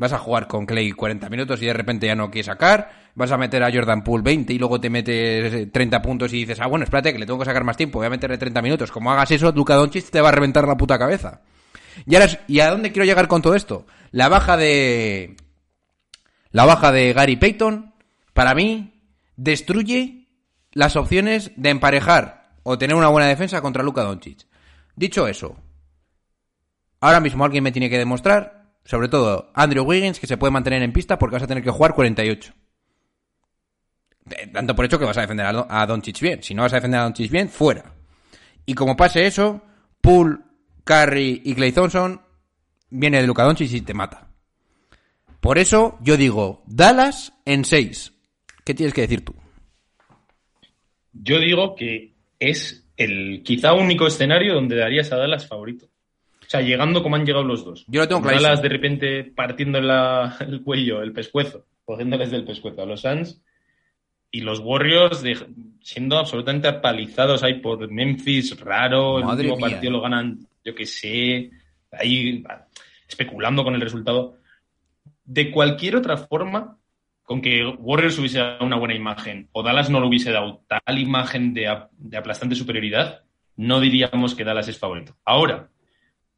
[0.00, 2.90] Vas a jugar con Clay 40 minutos y de repente ya no quieres sacar.
[3.14, 6.58] Vas a meter a Jordan Poole 20 y luego te metes 30 puntos y dices,
[6.58, 8.90] ah, bueno, espérate, que le tengo que sacar más tiempo, voy a meterle 30 minutos.
[8.90, 11.42] Como hagas eso, Luka Doncic te va a reventar la puta cabeza.
[12.06, 13.86] Y ¿y a dónde quiero llegar con todo esto?
[14.10, 15.36] La baja de...
[16.50, 17.92] La baja de Gary Payton,
[18.32, 19.04] para mí,
[19.36, 20.28] destruye
[20.72, 24.46] las opciones de emparejar o tener una buena defensa contra Luka Doncic.
[24.96, 25.58] Dicho eso,
[27.00, 30.82] ahora mismo alguien me tiene que demostrar, sobre todo Andrew Wiggins, que se puede mantener
[30.82, 32.52] en pista porque vas a tener que jugar 48.
[34.30, 36.42] Eh, Tanto por hecho que vas a defender a Doncic bien.
[36.42, 37.94] Si no vas a defender a Doncic bien, fuera.
[38.66, 39.62] Y como pase eso,
[40.00, 40.38] Poole,
[40.84, 42.20] Curry y Clay Thompson
[42.90, 44.28] viene de Luka Doncic y te mata.
[45.40, 48.12] Por eso yo digo, Dallas en 6.
[48.64, 49.34] ¿Qué tienes que decir tú?
[51.12, 55.89] Yo digo que es el quizá único escenario donde darías a Dallas favorito.
[56.50, 57.84] O sea, llegando como han llegado los dos.
[57.86, 58.48] Yo lo tengo clarísimo.
[58.48, 63.40] Dallas de repente partiendo la- el cuello, el pescuezo, cogiéndoles del pescuezo a los Suns.
[64.32, 65.38] Y los Warriors de-
[65.80, 69.18] siendo absolutamente apalizados ahí por Memphis, raro.
[69.20, 69.74] El Madre último mía.
[69.76, 71.50] partido lo ganan, yo que sé,
[71.92, 72.66] ahí ah,
[73.08, 74.34] especulando con el resultado.
[75.24, 76.78] De cualquier otra forma,
[77.22, 80.98] con que Warriors hubiese dado una buena imagen o Dallas no le hubiese dado tal
[80.98, 83.22] imagen de, de aplastante superioridad,
[83.54, 85.14] no diríamos que Dallas es favorito.
[85.24, 85.68] Ahora,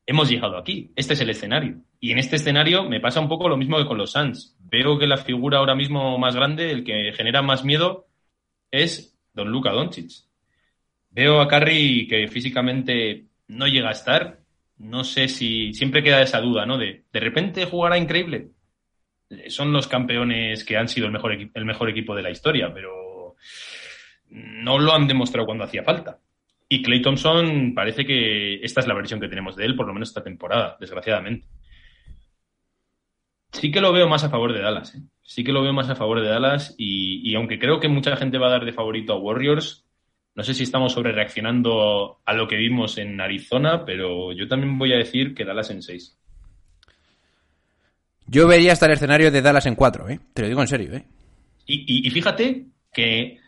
[0.06, 0.92] hemos llegado aquí.
[0.96, 1.76] Este es el escenario.
[2.00, 4.56] Y en este escenario me pasa un poco lo mismo que con los Suns.
[4.60, 8.06] Veo que la figura ahora mismo más grande, el que genera más miedo,
[8.70, 10.10] es Don Luka Doncic.
[11.10, 14.40] Veo a Curry que físicamente no llega a estar.
[14.78, 16.78] No sé si siempre queda esa duda, ¿no?
[16.78, 18.48] De de repente jugará increíble.
[19.48, 23.36] Son los campeones que han sido el mejor, el mejor equipo de la historia, pero
[24.30, 26.18] no lo han demostrado cuando hacía falta.
[26.74, 29.92] Y Clay Thompson parece que esta es la versión que tenemos de él, por lo
[29.92, 31.46] menos esta temporada, desgraciadamente.
[33.52, 35.02] Sí que lo veo más a favor de Dallas, ¿eh?
[35.22, 38.16] Sí que lo veo más a favor de Dallas y, y aunque creo que mucha
[38.16, 39.84] gente va a dar de favorito a Warriors,
[40.34, 44.78] no sé si estamos sobre reaccionando a lo que vimos en Arizona, pero yo también
[44.78, 46.16] voy a decir que Dallas en 6.
[48.26, 50.20] Yo vería hasta el escenario de Dallas en 4, ¿eh?
[50.32, 51.04] Te lo digo en serio, ¿eh?
[51.66, 52.64] Y, y- y fíjate
[52.94, 53.38] que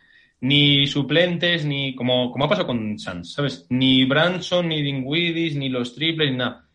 [0.44, 3.66] ni suplentes, ni como, como ha pasado con Suns, ¿sabes?
[3.70, 6.68] Ni Branson, ni Dinwiddie, ni los triples, ni nada.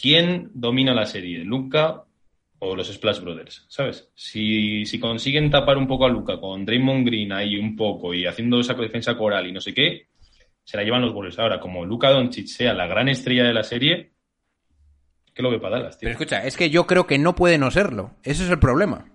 [0.00, 1.38] ¿Quién domina la serie?
[1.38, 2.04] ¿Luca
[2.60, 3.66] o los Splash Brothers?
[3.68, 4.08] ¿Sabes?
[4.14, 8.24] Si, si consiguen tapar un poco a Luca con Draymond Green ahí un poco y
[8.24, 10.06] haciendo esa defensa coral y no sé qué,
[10.62, 11.40] se la llevan los Warriors.
[11.40, 14.12] Ahora, como Luca Doncic sea la gran estrella de la serie,
[15.34, 16.06] ¿qué lo ve para Dallas, tío?
[16.06, 18.12] Pero escucha, es que yo creo que no puede no serlo.
[18.22, 19.11] Ese es el problema.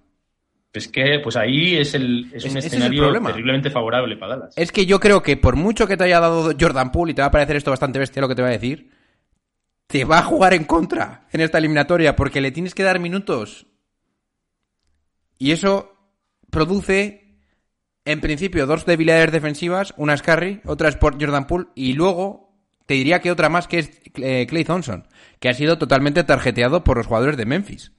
[0.74, 4.53] Es que, pues ahí es, el, es Es- un es escenario terriblemente favorable para Dallas.
[4.57, 7.22] Es que yo creo que por mucho que te haya dado Jordan Poole, y te
[7.22, 8.91] va a parecer esto bastante bestia lo que te voy a decir,
[9.88, 13.65] te va a jugar en contra en esta eliminatoria porque le tienes que dar minutos.
[15.39, 15.93] Y eso
[16.49, 17.39] produce,
[18.05, 22.55] en principio, dos debilidades defensivas, una es Curry, otra es por Jordan Poole, y luego
[22.86, 25.07] te diría que otra más que es eh, Clay Thompson,
[25.39, 27.91] que ha sido totalmente tarjeteado por los jugadores de Memphis.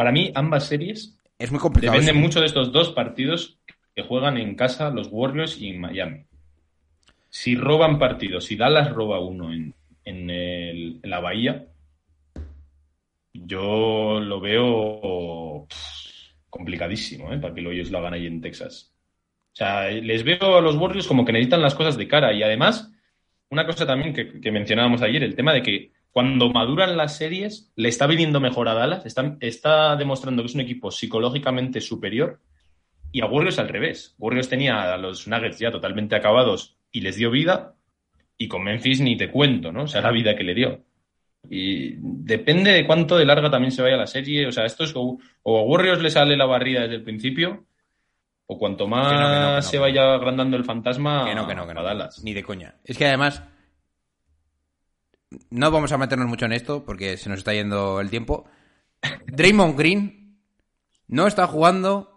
[0.00, 1.92] Para mí, ambas series Es muy complicado.
[1.92, 3.58] dependen mucho de estos dos partidos
[3.94, 6.24] que juegan en casa los Warriors y en Miami.
[7.28, 9.74] Si roban partidos, si Dallas roba uno en,
[10.06, 11.66] en el- en la Bahía,
[13.34, 17.38] yo lo veo pff, complicadísimo ¿eh?
[17.38, 18.94] para que ellos lo hagan ahí en Texas.
[19.52, 22.42] O sea, les veo a los Warriors como que necesitan las cosas de cara y
[22.42, 22.90] además,
[23.50, 27.70] una cosa también que, que mencionábamos ayer, el tema de que cuando maduran las series,
[27.76, 32.40] le está viniendo mejor a Dallas, está, está demostrando que es un equipo psicológicamente superior
[33.12, 34.14] y a Warriors al revés.
[34.18, 37.74] Warriors tenía a los Nuggets ya totalmente acabados y les dio vida
[38.36, 39.84] y con Memphis ni te cuento, ¿no?
[39.84, 40.80] O sea, la vida que le dio.
[41.48, 44.46] Y depende de cuánto de larga también se vaya la serie.
[44.46, 47.64] O sea, esto es o, o a Warriors le sale la barrida desde el principio
[48.46, 49.82] o cuanto más Que no, que no, que no, se no.
[49.82, 51.82] vaya agrandando el fantasma Que no, que no, que a no.
[51.82, 52.22] Dallas.
[52.24, 52.74] Ni de coña.
[52.84, 53.42] Es que además.
[55.50, 58.46] No vamos a meternos mucho en esto porque se nos está yendo el tiempo.
[59.26, 60.40] Draymond Green
[61.06, 62.16] no está jugando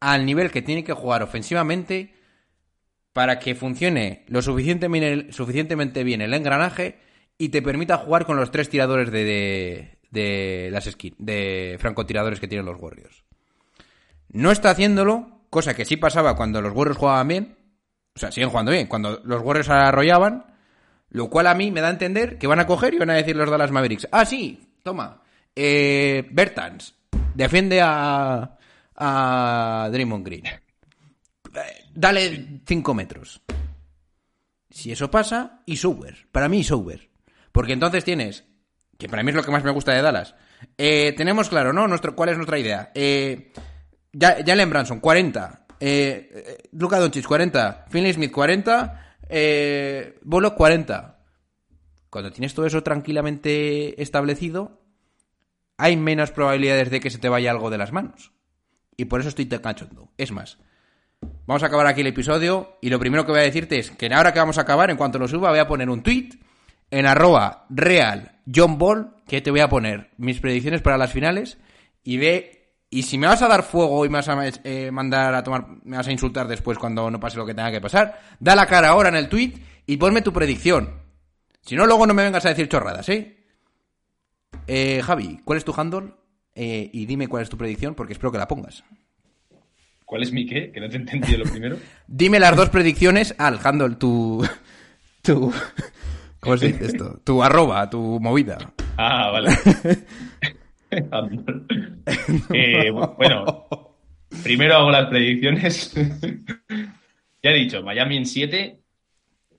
[0.00, 2.14] al nivel que tiene que jugar ofensivamente
[3.12, 6.98] para que funcione lo suficientemente, suficientemente bien el engranaje
[7.36, 12.48] y te permita jugar con los tres tiradores de, de, las esquin- de francotiradores que
[12.48, 13.24] tienen los Warriors.
[14.28, 17.56] No está haciéndolo, cosa que sí pasaba cuando los Warriors jugaban bien.
[18.14, 18.86] O sea, siguen jugando bien.
[18.86, 20.46] Cuando los Warriors arrollaban,
[21.10, 23.14] lo cual a mí me da a entender que van a coger y van a
[23.14, 24.08] decir los Dallas Mavericks.
[24.12, 25.22] Ah, sí, toma.
[25.54, 26.94] Eh, Bertans,
[27.34, 28.56] defiende a,
[28.96, 30.44] a Draymond Green.
[31.92, 33.42] dale 5 metros.
[34.70, 36.28] Si eso pasa, is over.
[36.30, 37.10] Para mí is over.
[37.50, 38.44] Porque entonces tienes,
[38.96, 40.36] que para mí es lo que más me gusta de Dallas,
[40.78, 41.88] eh, tenemos claro, ¿no?
[41.88, 42.92] Nuestro, ¿Cuál es nuestra idea?
[42.94, 43.52] Eh,
[44.18, 45.66] Jalen Branson, 40.
[45.80, 47.86] Eh, eh, Luka Doncic, 40.
[47.88, 49.09] Finley Smith, 40.
[49.30, 51.18] Eh, Bullock, 40.
[52.10, 54.80] Cuando tienes todo eso tranquilamente establecido,
[55.76, 58.32] hay menos probabilidades de que se te vaya algo de las manos.
[58.96, 60.10] Y por eso estoy tan cachondo.
[60.18, 60.58] Es más,
[61.46, 64.12] vamos a acabar aquí el episodio y lo primero que voy a decirte es que
[64.12, 66.30] ahora que vamos a acabar, en cuanto lo suba, voy a poner un tweet
[66.90, 71.58] en arroba real John Ball que te voy a poner mis predicciones para las finales
[72.02, 72.59] y ve...
[72.92, 75.64] Y si me vas a dar fuego y me vas a eh, mandar a tomar,
[75.84, 78.66] me vas a insultar después cuando no pase lo que tenga que pasar, da la
[78.66, 79.54] cara ahora en el tweet
[79.86, 81.00] y ponme tu predicción.
[81.60, 83.36] Si no, luego no me vengas a decir chorradas, ¿eh?
[84.66, 86.12] Eh, Javi, ¿cuál es tu handle?
[86.52, 88.82] Eh, y dime cuál es tu predicción, porque espero que la pongas.
[90.04, 90.72] ¿Cuál es mi qué?
[90.72, 91.76] Que no te he entendido lo primero.
[92.08, 94.44] Dime las dos predicciones al handle, tu.
[95.22, 95.52] tu.
[96.40, 97.20] ¿Cómo se dice esto?
[97.22, 98.58] Tu arroba, tu movida.
[98.96, 99.56] Ah, vale.
[102.52, 103.68] Eh, bueno,
[104.42, 105.94] primero hago las predicciones.
[107.42, 108.80] ya he dicho, Miami en 7.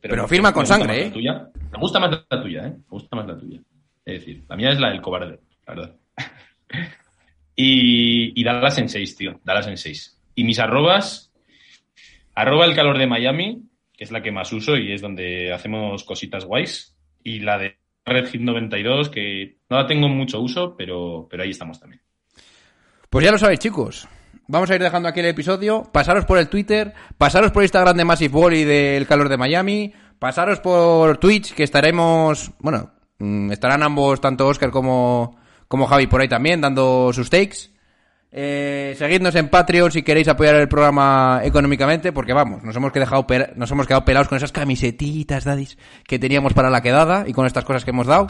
[0.02, 1.06] Pero firma con sangre, ¿eh?
[1.06, 1.50] la tuya.
[1.72, 2.72] Me gusta más la tuya, ¿eh?
[2.72, 3.60] Me gusta más la tuya.
[4.04, 5.96] Es decir, la mía es la del cobarde, la verdad.
[7.56, 9.40] y, y Dallas en 6, tío.
[9.44, 10.20] Dallas en 6.
[10.36, 11.32] Y mis arrobas,
[12.34, 13.64] arroba el calor de Miami,
[13.94, 16.98] que es la que más uso y es donde hacemos cositas guays.
[17.24, 21.44] Y la de Red Hit 92, que no la tengo en mucho uso, pero, pero
[21.44, 22.02] ahí estamos también.
[23.10, 24.08] Pues ya lo sabéis, chicos.
[24.48, 25.84] Vamos a ir dejando aquí el episodio.
[25.92, 29.94] Pasaros por el Twitter, pasaros por Instagram de Massive Ball y del calor de Miami,
[30.20, 35.38] pasaros por Twitch, que estaremos, bueno, mm, estarán ambos, tanto Oscar como,
[35.68, 37.71] como Javi por ahí también, dando sus takes.
[38.34, 43.28] Eh, seguidnos en Patreon si queréis apoyar el programa económicamente, porque vamos, nos hemos quedado,
[43.28, 45.78] pela- nos hemos quedado pelados con esas camisetitas, daddies,
[46.08, 48.28] que teníamos para la quedada y con estas cosas que hemos dado.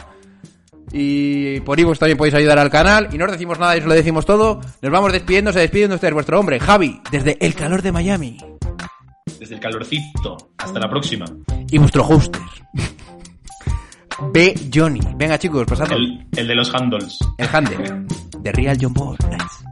[0.90, 3.08] Y por Ivox también podéis ayudar al canal.
[3.12, 4.60] Y no os decimos nada y os lo decimos todo.
[4.82, 8.36] Nos vamos despidiendo, se despide de ustedes vuestro hombre, Javi, desde el calor de Miami.
[9.38, 10.36] Desde el calorcito.
[10.58, 11.24] Hasta la próxima.
[11.70, 12.42] Y vuestro hoster.
[14.32, 14.54] B.
[14.74, 15.00] Johnny.
[15.16, 15.96] Venga chicos, pasadlo.
[15.96, 17.18] El, el de los handles.
[17.38, 18.06] El handle.
[18.40, 19.16] De Real John Ball.
[19.30, 19.71] Nice.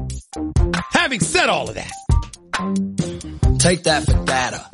[1.01, 1.91] Having said all of that,
[3.57, 4.67] Take that for data.